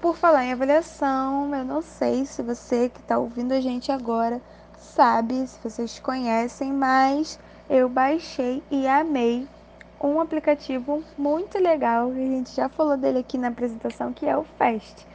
[0.00, 4.40] por falar em avaliação, eu não sei se você que está ouvindo a gente agora
[4.90, 9.46] sabe, se vocês conhecem, mas eu baixei e amei
[10.00, 14.44] um aplicativo muito legal, a gente já falou dele aqui na apresentação, que é o
[14.58, 15.06] Fast.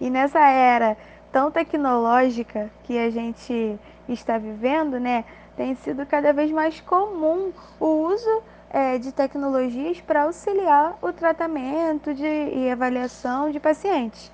[0.00, 0.96] E nessa era
[1.30, 5.24] tão tecnológica que a gente está vivendo, né,
[5.56, 12.14] tem sido cada vez mais comum o uso é, de tecnologias para auxiliar o tratamento
[12.14, 14.32] de, e avaliação de pacientes.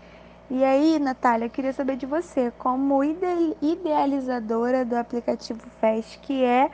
[0.49, 6.71] E aí, Natália, eu queria saber de você, como idealizadora do aplicativo FAST, que é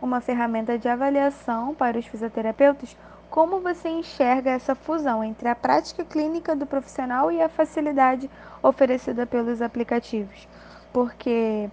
[0.00, 2.94] uma ferramenta de avaliação para os fisioterapeutas,
[3.30, 8.28] como você enxerga essa fusão entre a prática clínica do profissional e a facilidade
[8.62, 10.46] oferecida pelos aplicativos?
[10.92, 11.70] Porque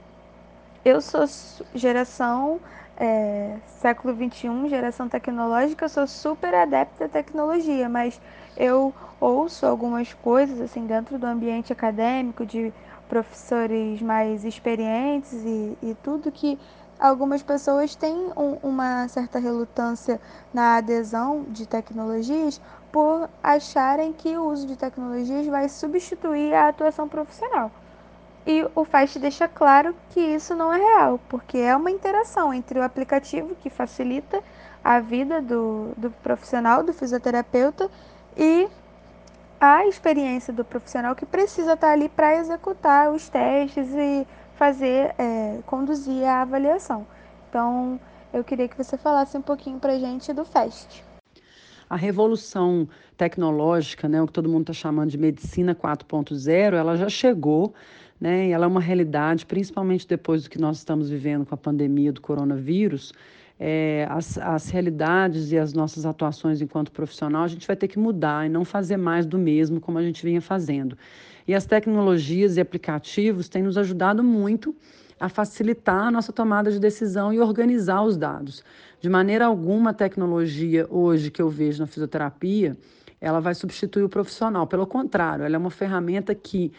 [0.86, 1.26] eu sou
[1.76, 2.62] geração
[2.98, 8.22] é, século 21, geração tecnológica, sou super adepta à tecnologia, mas
[8.62, 12.72] eu ouço algumas coisas assim dentro do ambiente acadêmico de
[13.10, 16.60] professores mais experientes e, e tudo que
[17.00, 20.22] algumas pessoas têm um, uma certa relutância
[20.54, 27.10] na adesão de tecnologias por acharem que o uso de tecnologias vai substituir a atuação
[27.10, 27.72] profissional.
[28.46, 32.78] E o FAST deixa claro que isso não é real, porque é uma interação entre
[32.78, 34.44] o aplicativo que facilita
[34.84, 37.90] a vida do, do profissional, do fisioterapeuta,
[38.38, 38.68] e
[39.60, 45.60] a experiência do profissional que precisa estar ali para executar os testes e fazer, é,
[45.66, 47.06] conduzir a avaliação.
[47.50, 48.00] Então,
[48.34, 51.04] eu queria que você falasse um pouquinho para a gente do FAST.
[51.90, 57.10] A revolução tecnológica, né, o que todo mundo está chamando de medicina 4.0, ela já
[57.10, 57.74] chegou,
[58.20, 62.14] né, ela é uma realidade, principalmente depois do que nós estamos vivendo com a pandemia
[62.14, 63.14] do coronavírus.
[63.64, 68.00] É, as, as realidades e as nossas atuações enquanto profissional, a gente vai ter que
[68.00, 70.98] mudar e não fazer mais do mesmo como a gente vinha fazendo.
[71.48, 74.76] E as tecnologias e aplicativos têm nos ajudado muito
[75.20, 78.64] a facilitar a nossa tomada de decisão e organizar os dados.
[79.00, 82.76] De maneira alguma, a tecnologia hoje que eu vejo na fisioterapia,
[83.22, 84.66] ela vai substituir o profissional.
[84.66, 86.72] Pelo contrário, ela é uma ferramenta que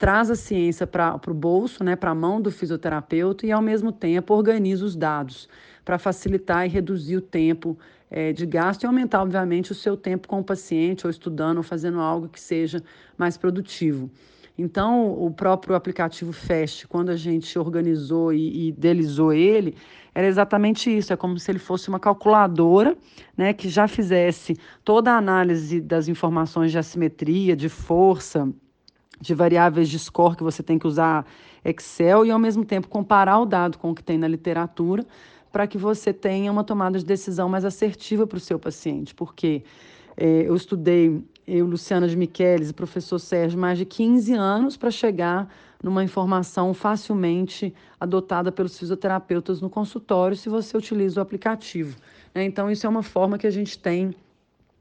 [0.00, 3.92] traz a ciência para o bolso, né, para a mão do fisioterapeuta e, ao mesmo
[3.92, 5.46] tempo, organiza os dados
[5.84, 7.78] para facilitar e reduzir o tempo
[8.10, 11.62] é, de gasto e aumentar, obviamente, o seu tempo com o paciente, ou estudando, ou
[11.62, 12.82] fazendo algo que seja
[13.18, 14.10] mais produtivo.
[14.56, 19.76] Então, o próprio aplicativo FAST, quando a gente organizou e, e idealizou ele,
[20.14, 21.12] era exatamente isso.
[21.12, 22.96] É como se ele fosse uma calculadora
[23.36, 28.50] né, que já fizesse toda a análise das informações de assimetria, de força,
[29.20, 31.26] de variáveis de score que você tem que usar
[31.64, 35.04] Excel e, ao mesmo tempo, comparar o dado com o que tem na literatura
[35.52, 39.64] para que você tenha uma tomada de decisão mais assertiva para o seu paciente, porque
[40.16, 44.90] é, eu estudei, eu, Luciana de Micheles e professor Sérgio, mais de 15 anos para
[44.90, 45.52] chegar
[45.82, 51.96] numa informação facilmente adotada pelos fisioterapeutas no consultório, se você utiliza o aplicativo.
[52.34, 52.44] Né?
[52.44, 54.14] Então, isso é uma forma que a gente tem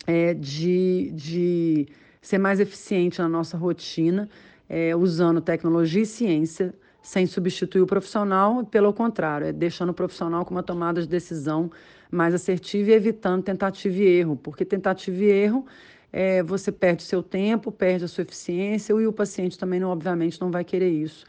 [0.06, 1.88] é, de, de
[2.21, 4.29] ser mais eficiente na nossa rotina,
[4.67, 10.45] é, usando tecnologia e ciência sem substituir o profissional, pelo contrário, é deixando o profissional
[10.45, 11.71] com uma tomada de decisão
[12.12, 15.65] mais assertiva e evitando tentativa e erro, porque tentativa e erro
[16.12, 20.41] é, você perde seu tempo, perde a sua eficiência e o paciente também, não, obviamente,
[20.41, 21.25] não vai querer isso,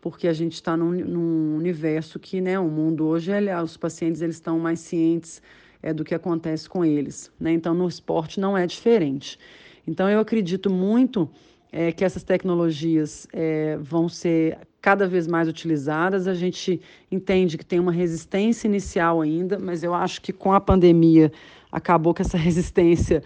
[0.00, 4.22] porque a gente está num, num, universo que, né, o mundo hoje, ele, os pacientes
[4.22, 5.42] eles estão mais cientes
[5.82, 7.52] é, do que acontece com eles, né?
[7.52, 9.38] Então, no esporte não é diferente.
[9.86, 11.28] Então, eu acredito muito
[11.72, 16.28] é, que essas tecnologias é, vão ser cada vez mais utilizadas.
[16.28, 20.60] A gente entende que tem uma resistência inicial ainda, mas eu acho que com a
[20.60, 21.32] pandemia
[21.70, 23.22] acabou que essa resistência,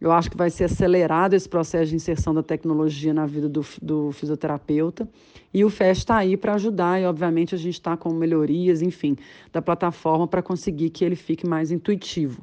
[0.00, 3.64] eu acho que vai ser acelerado esse processo de inserção da tecnologia na vida do,
[3.82, 5.06] do fisioterapeuta.
[5.52, 9.16] E o FEST está aí para ajudar, e obviamente a gente está com melhorias, enfim,
[9.52, 12.40] da plataforma para conseguir que ele fique mais intuitivo.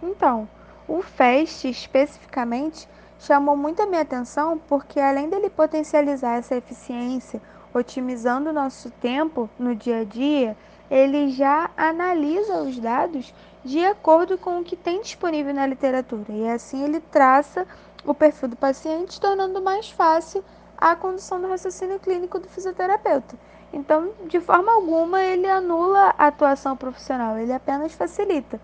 [0.00, 0.48] Então,
[0.88, 7.40] o FEST especificamente chamou muito a minha atenção porque, além dele potencializar essa eficiência,
[7.72, 10.56] otimizando o nosso tempo no dia a dia,
[10.90, 13.32] ele já analisa os dados
[13.64, 17.66] de acordo com o que tem disponível na literatura e assim ele traça
[18.04, 20.44] o perfil do paciente, tornando mais fácil
[20.76, 23.36] a condução do raciocínio clínico do fisioterapeuta.
[23.72, 28.60] Então, de forma alguma, ele anula a atuação profissional, ele apenas facilita.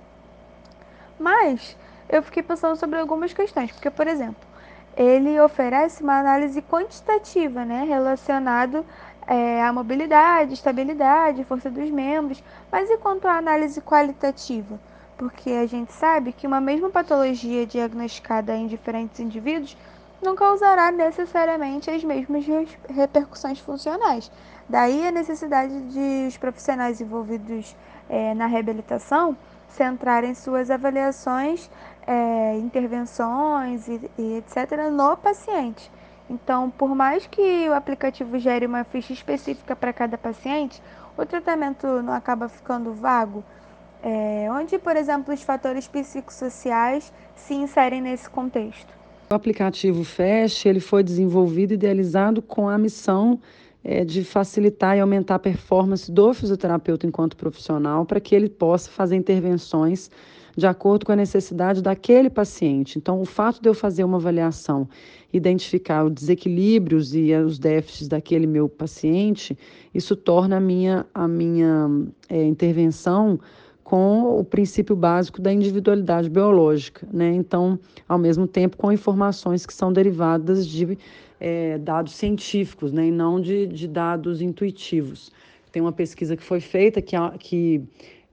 [1.18, 1.76] Mas
[2.09, 4.47] eu fiquei pensando sobre algumas questões, porque, por exemplo,
[4.97, 8.85] ele oferece uma análise quantitativa, né, relacionado
[9.27, 12.42] é, à mobilidade, estabilidade, força dos membros,
[12.73, 14.81] mas e quanto à análise qualitativa?
[15.16, 19.77] Porque a gente sabe que uma mesma patologia diagnosticada em diferentes indivíduos
[20.23, 22.44] não causará necessariamente as mesmas
[22.88, 24.31] repercussões funcionais.
[24.68, 27.77] Daí a necessidade de os profissionais envolvidos
[28.09, 29.37] é, na reabilitação
[29.68, 31.71] centrarem suas avaliações
[32.09, 34.91] é, intervenções e, e etc.
[34.91, 35.91] no paciente.
[36.30, 40.82] Então, por mais que o aplicativo gere uma ficha específica para cada paciente,
[41.16, 43.45] o tratamento não acaba ficando vago,
[44.03, 48.89] é, onde, por exemplo, os fatores psicossociais se inserem nesse contexto.
[49.30, 53.39] O aplicativo FAST ele foi desenvolvido e idealizado com a missão
[53.85, 58.91] é, de facilitar e aumentar a performance do fisioterapeuta enquanto profissional para que ele possa
[58.91, 60.11] fazer intervenções
[60.59, 62.98] de acordo com a necessidade daquele paciente.
[62.98, 64.88] Então, o fato de eu fazer uma avaliação,
[65.32, 69.56] identificar os desequilíbrios e os déficits daquele meu paciente,
[69.94, 71.88] isso torna a minha, a minha
[72.28, 73.38] é, intervenção
[73.84, 77.32] com o princípio básico da individualidade biológica, né?
[77.32, 77.78] Então,
[78.09, 80.98] ao mesmo tempo, com informações que são derivadas de
[81.38, 83.06] é, dados científicos, né?
[83.06, 85.30] E não de, de dados intuitivos.
[85.70, 87.82] Tem uma pesquisa que foi feita que, que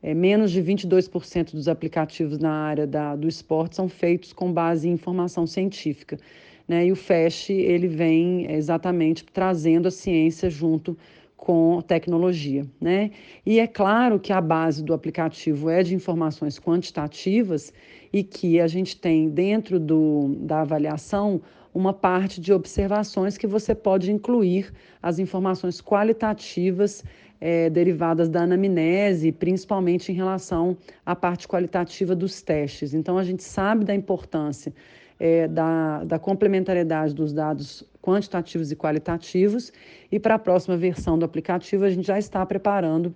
[0.05, 4.87] é, menos de 22% dos aplicativos na área da, do esporte são feitos com base
[4.87, 6.19] em informação científica.
[6.67, 6.85] Né?
[6.85, 10.95] E o FAST ele vem exatamente trazendo a ciência junto
[11.35, 13.11] com tecnologia, né?
[13.45, 17.73] E é claro que a base do aplicativo é de informações quantitativas
[18.13, 21.41] e que a gente tem dentro do, da avaliação
[21.73, 24.71] uma parte de observações que você pode incluir
[25.03, 27.03] as informações qualitativas
[27.39, 32.93] é, derivadas da anamnese, principalmente em relação à parte qualitativa dos testes.
[32.93, 34.73] Então, a gente sabe da importância
[35.19, 39.71] é, da, da complementariedade dos dados quantitativos e qualitativos,
[40.11, 43.13] e para a próxima versão do aplicativo, a gente já está preparando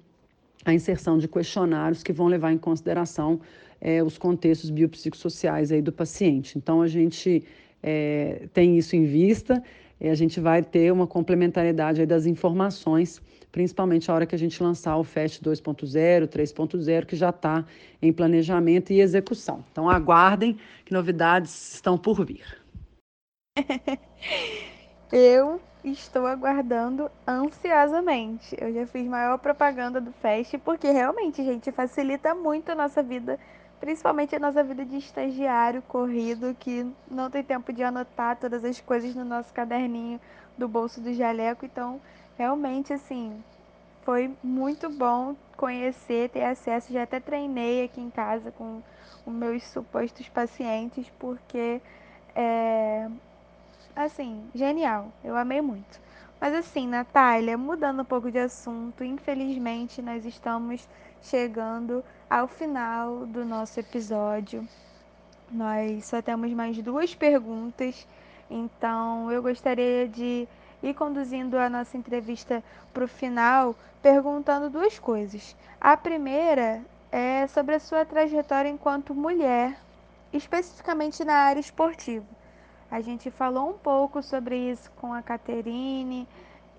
[0.66, 3.40] a inserção de questionários que vão levar em consideração
[3.80, 6.58] é, os contextos biopsicossociais aí do paciente.
[6.58, 7.44] Então, a gente
[7.82, 9.64] é, tem isso em vista
[10.02, 14.62] e a gente vai ter uma complementariedade das informações principalmente a hora que a gente
[14.62, 17.66] lançar o FEST 2.0, 3.0, que já está
[18.02, 19.64] em planejamento e execução.
[19.72, 22.62] Então aguardem que novidades estão por vir.
[25.12, 28.56] Eu estou aguardando ansiosamente.
[28.60, 33.39] Eu já fiz maior propaganda do FEST, porque realmente, gente, facilita muito a nossa vida,
[33.80, 38.80] principalmente a nossa vida de estagiário corrido, que não tem tempo de anotar todas as
[38.80, 40.20] coisas no nosso caderninho
[40.58, 41.66] do bolso do jaleco.
[41.66, 42.00] Então,
[42.40, 43.44] realmente, assim,
[44.04, 46.94] foi muito bom conhecer, ter acesso.
[46.94, 48.82] Já até treinei aqui em casa com
[49.26, 51.82] os meus supostos pacientes, porque
[52.34, 53.10] é,
[53.94, 55.12] assim, genial.
[55.22, 56.00] Eu amei muito.
[56.40, 60.88] Mas assim, Natália, mudando um pouco de assunto, infelizmente nós estamos
[61.22, 64.66] chegando ao final do nosso episódio.
[65.52, 68.08] Nós só temos mais duas perguntas,
[68.50, 70.48] então eu gostaria de
[70.82, 72.64] e conduzindo a nossa entrevista
[72.94, 75.56] para o final, perguntando duas coisas.
[75.80, 79.78] A primeira é sobre a sua trajetória enquanto mulher,
[80.32, 82.26] especificamente na área esportiva.
[82.90, 86.28] A gente falou um pouco sobre isso com a Caterine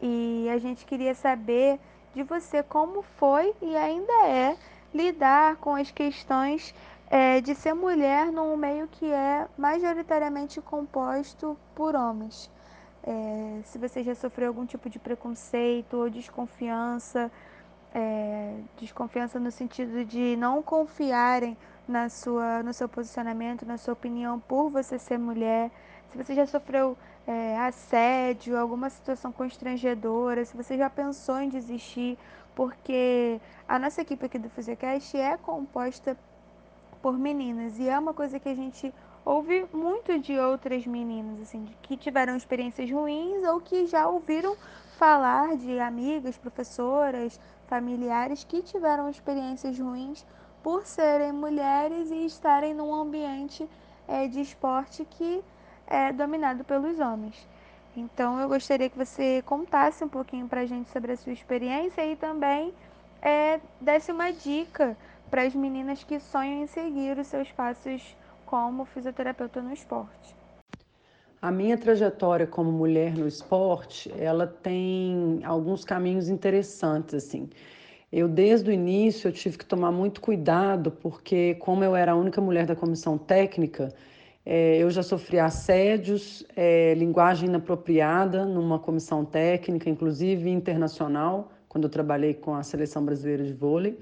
[0.01, 1.79] e a gente queria saber
[2.15, 4.57] de você como foi e ainda é
[4.93, 6.75] lidar com as questões
[7.09, 12.51] é, de ser mulher num meio que é majoritariamente composto por homens
[13.03, 17.31] é, se você já sofreu algum tipo de preconceito ou desconfiança,
[17.95, 21.57] é, desconfiança no sentido de não confiarem
[21.89, 25.71] na sua, no seu posicionamento, na sua opinião por você ser mulher,
[26.11, 26.97] se você já sofreu
[27.27, 32.19] é, assédio, alguma situação constrangedora, se você já pensou em desistir,
[32.55, 36.17] porque a nossa equipe aqui do Fusecast é composta
[37.01, 38.93] por meninas e é uma coisa que a gente
[39.31, 44.57] ouvi muito de outras meninas, assim, que tiveram experiências ruins ou que já ouviram
[44.99, 50.27] falar de amigas, professoras, familiares que tiveram experiências ruins
[50.63, 53.69] por serem mulheres e estarem num ambiente
[54.09, 55.43] é, de esporte que
[55.87, 57.49] é dominado pelos homens.
[57.97, 62.05] Então eu gostaria que você contasse um pouquinho para a gente sobre a sua experiência
[62.05, 62.75] e também
[63.23, 64.97] é, desse uma dica
[65.31, 68.17] para as meninas que sonham em seguir os seus passos
[68.51, 70.35] como fisioterapeuta no esporte?
[71.41, 77.49] A minha trajetória como mulher no esporte, ela tem alguns caminhos interessantes assim.
[78.13, 82.17] Eu desde o início eu tive que tomar muito cuidado porque como eu era a
[82.17, 83.95] única mulher da comissão técnica,
[84.45, 91.91] é, eu já sofri assédios, é, linguagem inapropriada numa comissão técnica, inclusive internacional, quando eu
[91.91, 93.97] trabalhei com a seleção brasileira de vôlei.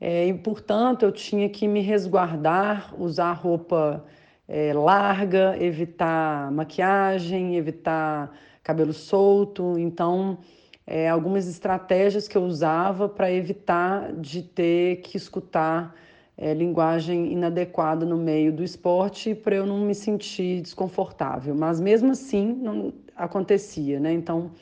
[0.00, 4.04] É, e, portanto, eu tinha que me resguardar, usar roupa
[4.46, 8.32] é, larga, evitar maquiagem, evitar
[8.62, 9.78] cabelo solto.
[9.78, 10.38] Então,
[10.86, 15.94] é, algumas estratégias que eu usava para evitar de ter que escutar
[16.36, 21.54] é, linguagem inadequada no meio do esporte para eu não me sentir desconfortável.
[21.54, 24.12] Mas mesmo assim não acontecia, né?
[24.12, 24.52] Então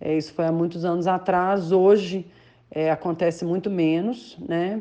[0.00, 1.70] é, isso foi há muitos anos atrás.
[1.70, 2.26] Hoje
[2.70, 4.80] é, acontece muito menos, né?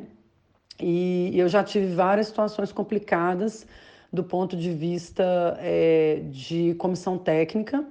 [0.82, 3.66] E eu já tive várias situações complicadas
[4.12, 7.86] do ponto de vista é, de comissão técnica,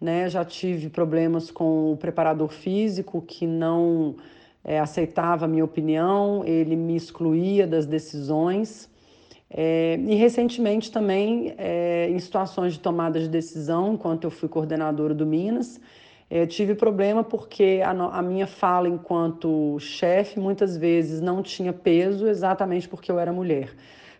[0.00, 0.28] né?
[0.28, 4.16] Já tive problemas com o preparador físico que não
[4.64, 8.88] é, aceitava a minha opinião, ele me excluía das decisões.
[9.52, 15.12] É, e recentemente também, é, em situações de tomada de decisão, enquanto eu fui coordenadora
[15.12, 15.80] do Minas,
[16.48, 22.88] tive problema porque a, a minha fala enquanto chefe muitas vezes não tinha peso exatamente
[22.88, 23.74] porque eu era mulher.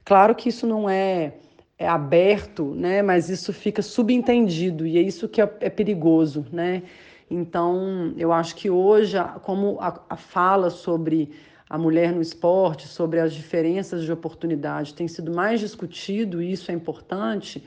[0.04, 1.34] Claro que isso não é,
[1.78, 3.00] é aberto, né?
[3.00, 6.44] mas isso fica subentendido e é isso que é, é perigoso.
[6.52, 6.82] Né?
[7.30, 11.30] Então, eu acho que hoje, como a, a fala sobre
[11.68, 16.72] a mulher no esporte, sobre as diferenças de oportunidade tem sido mais discutido, e isso
[16.72, 17.62] é importante,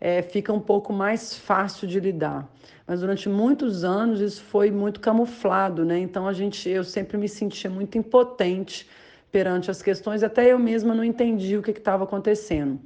[0.00, 2.48] é, fica um pouco mais fácil de lidar.
[2.86, 5.98] Mas durante muitos anos isso foi muito camuflado, né?
[5.98, 8.88] Então a gente, eu sempre me sentia muito impotente
[9.32, 12.80] perante as questões, até eu mesma não entendi o que estava acontecendo.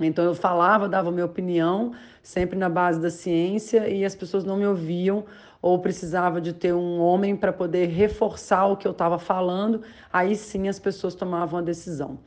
[0.00, 1.92] Então eu falava, dava minha opinião,
[2.22, 5.24] sempre na base da ciência, e as pessoas não me ouviam
[5.62, 9.82] ou precisava de ter um homem para poder reforçar o que eu estava falando,
[10.12, 12.18] aí sim as pessoas tomavam a decisão.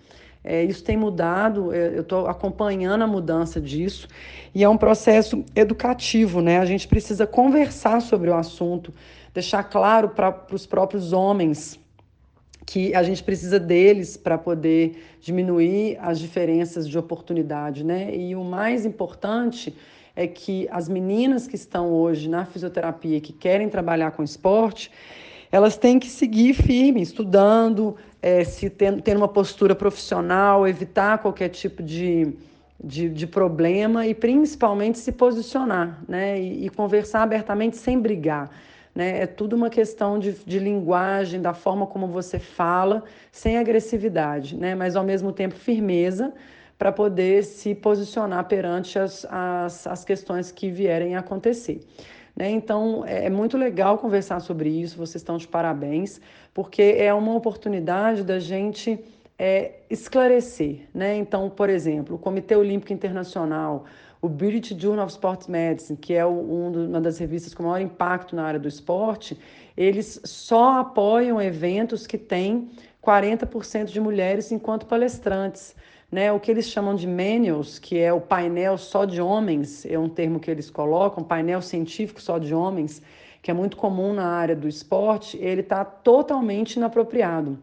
[0.50, 4.08] É, isso tem mudado, eu estou acompanhando a mudança disso,
[4.54, 6.58] e é um processo educativo, né?
[6.58, 8.92] A gente precisa conversar sobre o assunto,
[9.32, 11.80] deixar claro para os próprios homens
[12.66, 18.16] que a gente precisa deles para poder diminuir as diferenças de oportunidade, né?
[18.16, 19.76] E o mais importante
[20.16, 24.92] é que as meninas que estão hoje na fisioterapia que querem trabalhar com esporte,
[25.52, 31.82] elas têm que seguir firme, estudando, é, se tendo uma postura profissional, evitar qualquer tipo
[31.82, 32.34] de,
[32.84, 36.40] de, de problema e principalmente se posicionar né?
[36.40, 38.50] e, e conversar abertamente sem brigar.
[38.94, 39.22] Né?
[39.22, 44.76] É tudo uma questão de, de linguagem, da forma como você fala, sem agressividade, né?
[44.76, 46.34] mas ao mesmo tempo firmeza
[46.78, 51.82] para poder se posicionar perante as, as, as questões que vierem a acontecer.
[52.40, 52.50] Né?
[52.52, 56.22] Então, é, é muito legal conversar sobre isso, vocês estão de parabéns,
[56.54, 58.98] porque é uma oportunidade da gente
[59.38, 60.88] é, esclarecer.
[60.94, 61.18] Né?
[61.18, 63.84] Então, por exemplo, o Comitê Olímpico Internacional,
[64.22, 68.38] o British Journal of Sports Medicine, que é um uma das revistas com maior impacto
[68.38, 69.38] na área do esporte,
[69.76, 72.70] eles só apoiam eventos que têm
[73.04, 75.76] 40% de mulheres enquanto palestrantes.
[76.12, 79.98] Né, o que eles chamam de manuals, que é o painel só de homens, é
[79.98, 83.00] um termo que eles colocam, painel científico só de homens,
[83.44, 87.60] que é muito comum na área do esporte, ele está totalmente inapropriado.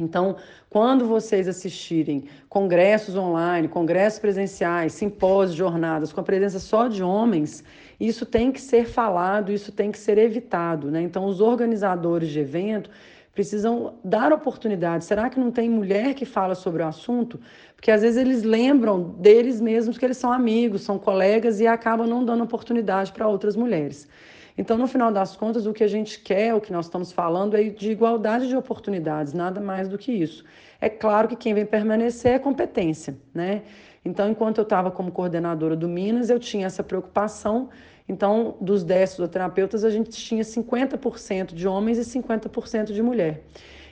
[0.00, 0.36] Então,
[0.70, 7.62] quando vocês assistirem congressos online, congressos presenciais, simpósios, jornadas com a presença só de homens,
[8.00, 10.90] isso tem que ser falado, isso tem que ser evitado.
[10.90, 11.02] Né?
[11.02, 12.88] Então, os organizadores de evento
[13.32, 15.04] precisam dar oportunidade.
[15.04, 17.40] Será que não tem mulher que fala sobre o assunto?
[17.74, 22.06] Porque às vezes eles lembram deles mesmos que eles são amigos, são colegas e acabam
[22.06, 24.08] não dando oportunidade para outras mulheres.
[24.56, 27.56] Então, no final das contas, o que a gente quer, o que nós estamos falando
[27.56, 30.44] é de igualdade de oportunidades, nada mais do que isso.
[30.78, 33.62] É claro que quem vem permanecer é competência, né?
[34.04, 37.70] Então, enquanto eu estava como coordenadora do Minas, eu tinha essa preocupação.
[38.08, 43.42] Então, dos 10 fisioterapeutas, a gente tinha 50% de homens e 50% de mulher.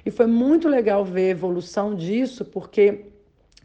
[0.04, 3.06] E foi muito legal ver a evolução disso, porque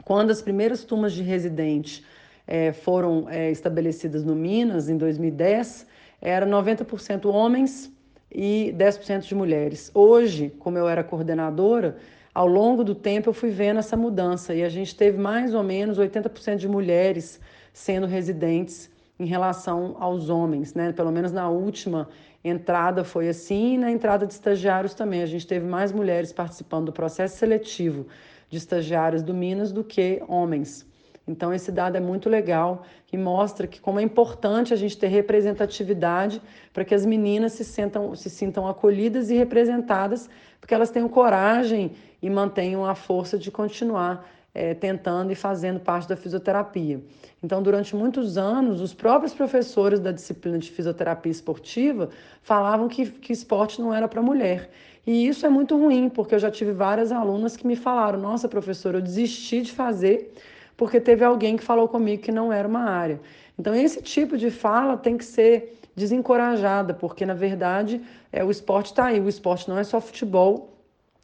[0.03, 2.05] quando as primeiras turmas de residente
[2.47, 5.87] é, foram é, estabelecidas no Minas, em 2010,
[6.21, 7.91] era 90% homens
[8.31, 9.89] e 10% de mulheres.
[9.93, 11.97] Hoje, como eu era coordenadora,
[12.33, 15.63] ao longo do tempo eu fui vendo essa mudança e a gente teve mais ou
[15.63, 17.39] menos 80% de mulheres
[17.71, 18.89] sendo residentes
[19.19, 20.91] em relação aos homens, né?
[20.91, 22.07] Pelo menos na última
[22.43, 25.21] entrada foi assim e na entrada de estagiários também.
[25.21, 28.07] A gente teve mais mulheres participando do processo seletivo
[28.49, 30.85] de estagiários do Minas do que homens.
[31.27, 35.07] Então, esse dado é muito legal e mostra que como é importante a gente ter
[35.07, 36.39] representatividade
[36.71, 41.93] para que as meninas se, sentam, se sintam acolhidas e representadas, porque elas tenham coragem
[42.21, 47.01] e mantenham a força de continuar é, tentando e fazendo parte da fisioterapia.
[47.43, 52.09] Então, durante muitos anos, os próprios professores da disciplina de fisioterapia esportiva
[52.41, 54.71] falavam que, que esporte não era para mulher.
[55.05, 58.47] E isso é muito ruim, porque eu já tive várias alunas que me falaram: nossa,
[58.47, 60.33] professora, eu desisti de fazer
[60.77, 63.19] porque teve alguém que falou comigo que não era uma área.
[63.57, 68.01] Então, esse tipo de fala tem que ser desencorajada, porque na verdade
[68.31, 69.19] é, o esporte está aí.
[69.19, 70.74] O esporte não é só futebol.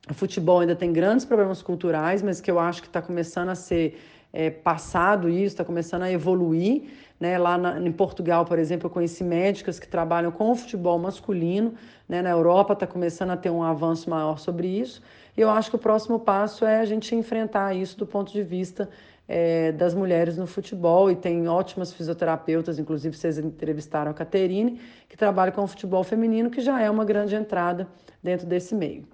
[0.10, 3.56] O futebol ainda tem grandes problemas culturais, mas que eu acho que está começando a
[3.56, 4.00] ser
[4.34, 6.84] é, passado isso, está começando a evoluir.
[7.20, 7.38] Né?
[7.38, 11.76] Lá na, em Portugal, por exemplo, eu conheci médicas que trabalham com o futebol masculino.
[12.10, 12.22] Né?
[12.22, 15.04] Na Europa está começando a ter um avanço maior sobre isso.
[15.38, 18.42] E eu acho que o próximo passo é a gente enfrentar isso do ponto de
[18.42, 18.90] vista
[19.28, 25.16] é, das mulheres no futebol e tem ótimas fisioterapeutas, inclusive vocês entrevistaram a Caterine, que
[25.16, 27.88] trabalha com o futebol feminino, que já é uma grande entrada
[28.22, 29.06] dentro desse meio.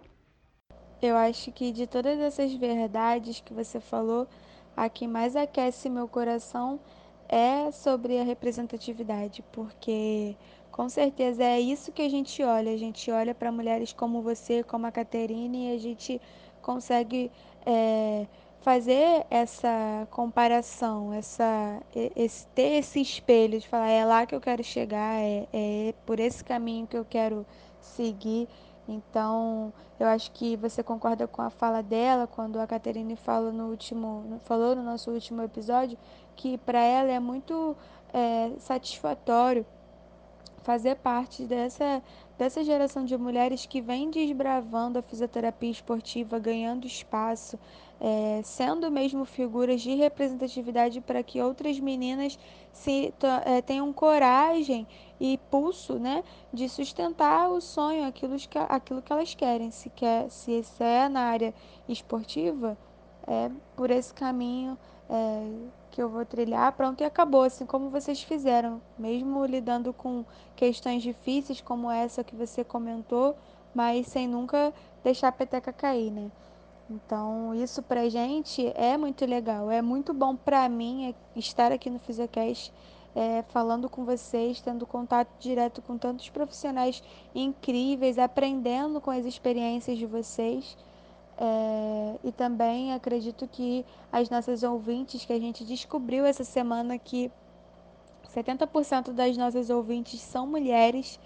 [1.02, 4.28] Eu acho que de todas essas verdades que você falou,
[4.76, 6.80] a que mais aquece meu coração
[7.30, 10.36] é sobre a representatividade, porque
[10.72, 12.72] com certeza é isso que a gente olha.
[12.72, 16.22] A gente olha para mulheres como você, como a Caterine, e a gente
[16.62, 17.32] consegue
[17.66, 18.28] é,
[18.62, 21.82] fazer essa comparação, essa,
[22.16, 26.20] esse, ter esse espelho de falar é lá que eu quero chegar, é, é por
[26.20, 27.46] esse caminho que eu quero
[27.82, 28.48] seguir.
[28.88, 33.70] Então, eu acho que você concorda com a fala dela quando a Caterine fala no
[33.70, 35.98] último, falou no nosso último episódio
[36.36, 37.76] que para ela é muito
[38.14, 39.66] é, satisfatório
[40.64, 42.02] fazer parte dessa,
[42.38, 47.58] dessa geração de mulheres que vem desbravando a fisioterapia esportiva, ganhando espaço,
[48.00, 52.38] é, sendo mesmo figuras de representatividade para que outras meninas
[52.72, 53.14] se,
[53.44, 54.88] é, tenham coragem
[55.20, 56.24] e pulso né,
[56.54, 59.72] de sustentar o sonho, aquilo que, aquilo que elas querem.
[59.72, 61.54] Se, quer, se é na área
[61.90, 62.78] esportiva,
[63.26, 64.78] é por esse caminho
[65.10, 65.50] é,
[65.98, 70.24] que eu vou trilhar, pronto, e acabou, assim como vocês fizeram, mesmo lidando com
[70.56, 73.36] questões difíceis como essa que você comentou,
[73.74, 74.72] mas sem nunca
[75.04, 76.30] deixar a peteca cair, né?
[76.88, 81.98] Então, isso pra gente é muito legal, é muito bom pra mim estar aqui no
[81.98, 82.72] Fisiocast,
[83.16, 87.02] é, falando com vocês, tendo contato direto com tantos profissionais
[87.34, 90.78] incríveis, aprendendo com as experiências de vocês.
[91.40, 97.32] É, e também acredito que as nossas ouvintes, que a gente descobriu essa semana que
[98.34, 101.20] 70% das nossas ouvintes são mulheres.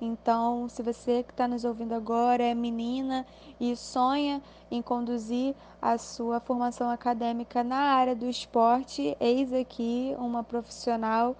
[0.00, 3.26] Então, se você que está nos ouvindo agora é menina
[3.60, 4.40] e sonha
[4.70, 11.36] em conduzir a sua formação acadêmica na área do esporte, eis aqui uma profissional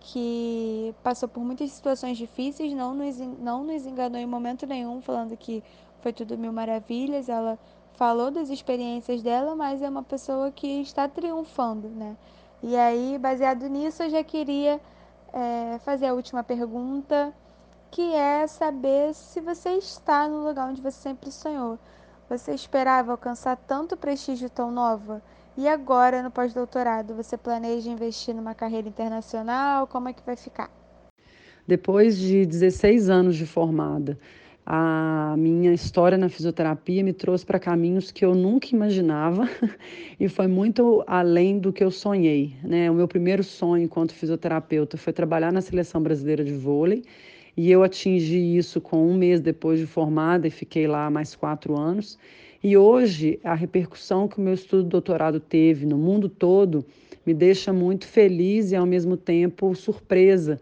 [0.00, 5.36] que passou por muitas situações difíceis, não nos, não nos enganou em momento nenhum, falando
[5.36, 5.62] que
[6.00, 7.28] foi tudo mil maravilhas.
[7.28, 7.58] Ela
[7.94, 12.16] falou das experiências dela, mas é uma pessoa que está triunfando, né?
[12.62, 14.80] E aí, baseado nisso, eu já queria
[15.32, 17.32] é, fazer a última pergunta,
[17.90, 21.78] que é saber se você está no lugar onde você sempre sonhou.
[22.28, 25.22] Você esperava alcançar tanto prestígio tão nova?
[25.56, 29.86] E agora, no pós-doutorado, você planeja investir numa carreira internacional?
[29.86, 30.70] Como é que vai ficar?
[31.66, 34.18] Depois de 16 anos de formada,
[34.72, 39.50] a minha história na fisioterapia me trouxe para caminhos que eu nunca imaginava
[40.20, 42.54] e foi muito além do que eu sonhei.
[42.62, 42.88] Né?
[42.88, 47.02] O meu primeiro sonho enquanto fisioterapeuta foi trabalhar na seleção brasileira de vôlei
[47.56, 51.76] e eu atingi isso com um mês depois de formada e fiquei lá mais quatro
[51.76, 52.16] anos.
[52.62, 56.84] E hoje a repercussão que o meu estudo de doutorado teve no mundo todo
[57.26, 60.60] me deixa muito feliz e ao mesmo tempo surpresa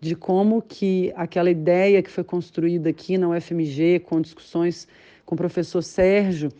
[0.00, 4.88] de como que aquela ideia que foi construída aqui na UFMG, com discussões
[5.24, 6.50] com o professor Sérgio,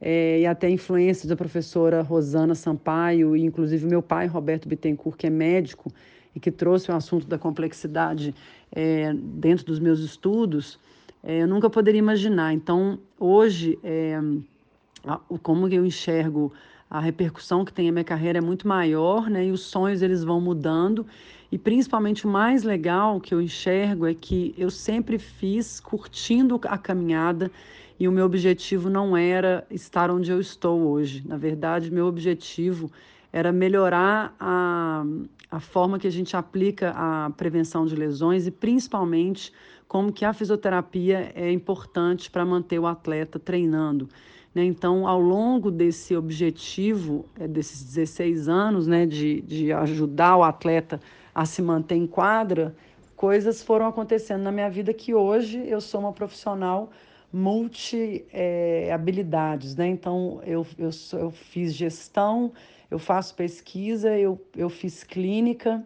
[0.00, 5.26] é, e até influência da professora Rosana Sampaio, e inclusive meu pai, Roberto Bittencourt, que
[5.26, 5.92] é médico,
[6.34, 8.34] e que trouxe o assunto da complexidade
[8.70, 10.78] é, dentro dos meus estudos,
[11.22, 12.52] é, eu nunca poderia imaginar.
[12.52, 13.78] Então, hoje,
[15.42, 16.52] como eu enxergo
[16.92, 19.46] a repercussão que tem a minha carreira é muito maior, né?
[19.46, 21.06] E os sonhos eles vão mudando.
[21.50, 26.76] E principalmente o mais legal que eu enxergo é que eu sempre fiz curtindo a
[26.76, 27.50] caminhada
[27.98, 31.22] e o meu objetivo não era estar onde eu estou hoje.
[31.26, 32.92] Na verdade, meu objetivo
[33.32, 35.02] era melhorar a,
[35.50, 39.50] a forma que a gente aplica a prevenção de lesões e principalmente
[39.88, 44.10] como que a fisioterapia é importante para manter o atleta treinando.
[44.54, 44.64] Né?
[44.64, 51.00] Então, ao longo desse objetivo, é, desses 16 anos, né, de, de ajudar o atleta
[51.34, 52.76] a se manter em quadra,
[53.16, 56.90] coisas foram acontecendo na minha vida que hoje eu sou uma profissional
[57.32, 59.74] multi-habilidades.
[59.74, 59.86] É, né?
[59.88, 62.52] Então, eu, eu, eu fiz gestão,
[62.90, 65.82] eu faço pesquisa, eu, eu fiz clínica,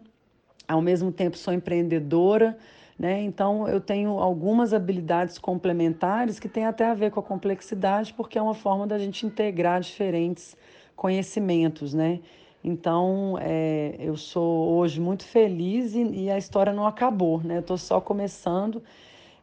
[0.67, 2.57] ao mesmo tempo sou empreendedora,
[2.97, 3.21] né?
[3.21, 8.39] Então, eu tenho algumas habilidades complementares que têm até a ver com a complexidade, porque
[8.39, 10.57] é uma forma da gente integrar diferentes
[10.95, 11.93] conhecimentos.
[11.93, 12.19] Né?
[12.63, 17.39] Então, é, eu sou hoje muito feliz e, e a história não acabou.
[17.43, 17.57] Né?
[17.57, 18.81] Eu estou só começando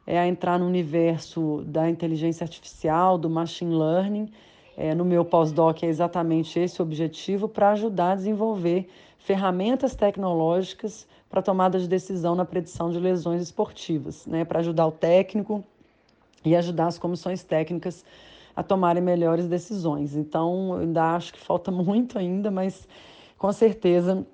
[0.05, 4.29] é, a entrar no universo da inteligência artificial, do machine learning.
[4.75, 11.07] é, no meu pós-doc é exatamente esse o objetivo para ajudar a desenvolver ferramentas tecnológicas
[11.35, 15.61] para tomada de decisão na predição de lesões esportivas, né, para ajudar o técnico
[16.45, 18.05] e ajudar as comissões técnicas
[18.55, 20.15] a tomarem melhores decisões.
[20.15, 22.87] Então, ainda acho que falta muito ainda, mas
[23.37, 24.25] com certeza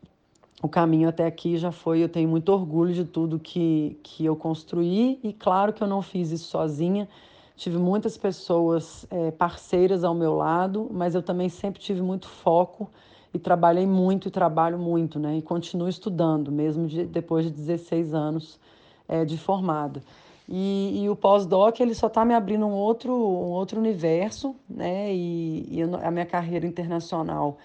[0.61, 2.03] o caminho até aqui já foi.
[2.03, 6.03] Eu tenho muito orgulho de tudo que, que eu construí e, claro, que eu não
[6.03, 7.09] fiz isso sozinha.
[7.55, 12.91] Tive muitas pessoas é, parceiras ao meu lado, mas eu também sempre tive muito foco
[13.33, 15.37] e trabalhei muito e trabalho muito, né?
[15.37, 18.59] E continuo estudando, mesmo de, depois de 16 anos
[19.07, 20.01] é, de formada.
[20.47, 25.13] E, e o pós-doc ele só está me abrindo um outro, um outro universo, né?
[25.13, 27.57] E, e a minha carreira internacional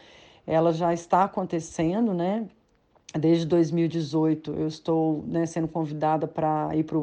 [0.47, 2.47] ela já está acontecendo, né?
[3.19, 6.99] Desde 2018 eu estou né, sendo convidada para ir para,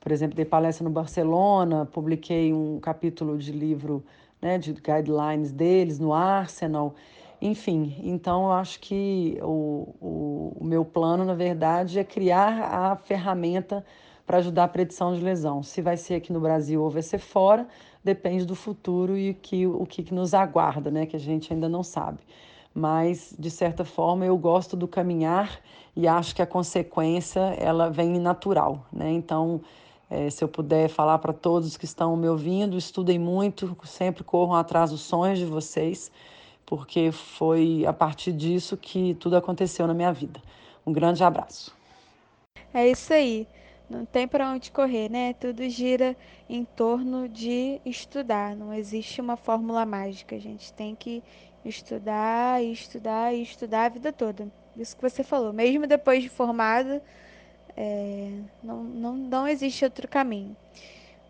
[0.00, 4.02] por exemplo, ter palestra no Barcelona, publiquei um capítulo de livro,
[4.40, 6.94] né, de guidelines deles no Arsenal.
[7.40, 12.96] Enfim, então eu acho que o, o, o meu plano, na verdade, é criar a
[12.96, 13.84] ferramenta
[14.26, 15.62] para ajudar a predição de lesão.
[15.62, 17.66] Se vai ser aqui no Brasil ou vai ser fora,
[18.02, 21.06] depende do futuro e que, o que nos aguarda, né?
[21.06, 22.18] Que a gente ainda não sabe.
[22.74, 25.60] Mas, de certa forma, eu gosto do caminhar
[25.94, 29.10] e acho que a consequência ela vem natural, né?
[29.12, 29.60] Então,
[30.10, 34.54] é, se eu puder falar para todos que estão me ouvindo, estudem muito, sempre corram
[34.54, 36.10] atrás dos sonhos de vocês
[36.68, 40.38] porque foi a partir disso que tudo aconteceu na minha vida.
[40.86, 41.74] Um grande abraço.
[42.74, 43.48] É isso aí.
[43.88, 45.32] Não tem para onde correr, né?
[45.32, 46.14] Tudo gira
[46.46, 48.54] em torno de estudar.
[48.54, 50.36] Não existe uma fórmula mágica.
[50.36, 51.22] A gente tem que
[51.64, 54.52] estudar, estudar e estudar a vida toda.
[54.76, 55.54] Isso que você falou.
[55.54, 57.00] Mesmo depois de formado,
[57.74, 58.30] é,
[58.62, 60.54] não, não, não existe outro caminho.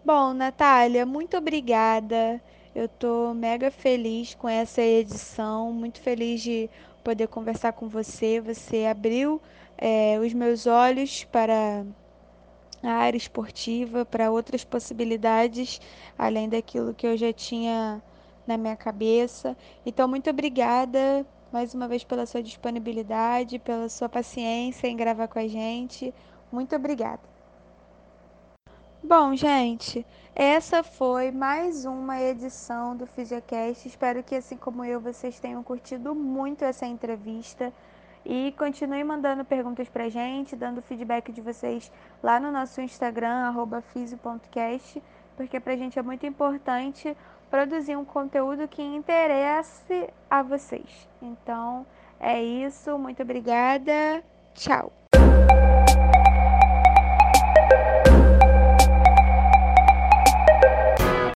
[0.05, 2.43] Bom, Natália, muito obrigada.
[2.79, 6.71] Eu tô mega feliz com essa edição, muito feliz de
[7.03, 8.41] poder conversar com você.
[8.41, 9.43] Você abriu
[9.77, 11.85] é, os meus olhos para
[12.81, 15.81] a área esportiva, para outras possibilidades,
[16.17, 18.01] além daquilo que eu já tinha
[18.47, 19.57] na minha cabeça.
[19.85, 25.41] Então, muito obrigada mais uma vez pela sua disponibilidade, pela sua paciência em gravar com
[25.41, 26.15] a gente.
[26.53, 27.23] Muito obrigada.
[29.03, 30.05] Bom, gente,
[30.39, 33.89] essa foi mais uma edição do Fisiocast.
[33.89, 37.73] Espero que, assim como eu, vocês tenham curtido muito essa entrevista.
[38.25, 41.91] E continue mandando perguntas pra gente, dando feedback de vocês
[42.23, 43.53] lá no nosso Instagram,
[43.93, 45.03] fisio.cast,
[45.37, 47.17] porque pra gente é muito importante
[47.51, 51.09] produzir um conteúdo que interesse a vocês.
[51.21, 51.85] Então,
[52.21, 52.97] é isso.
[52.97, 54.23] Muito obrigada.
[54.55, 54.93] Tchau.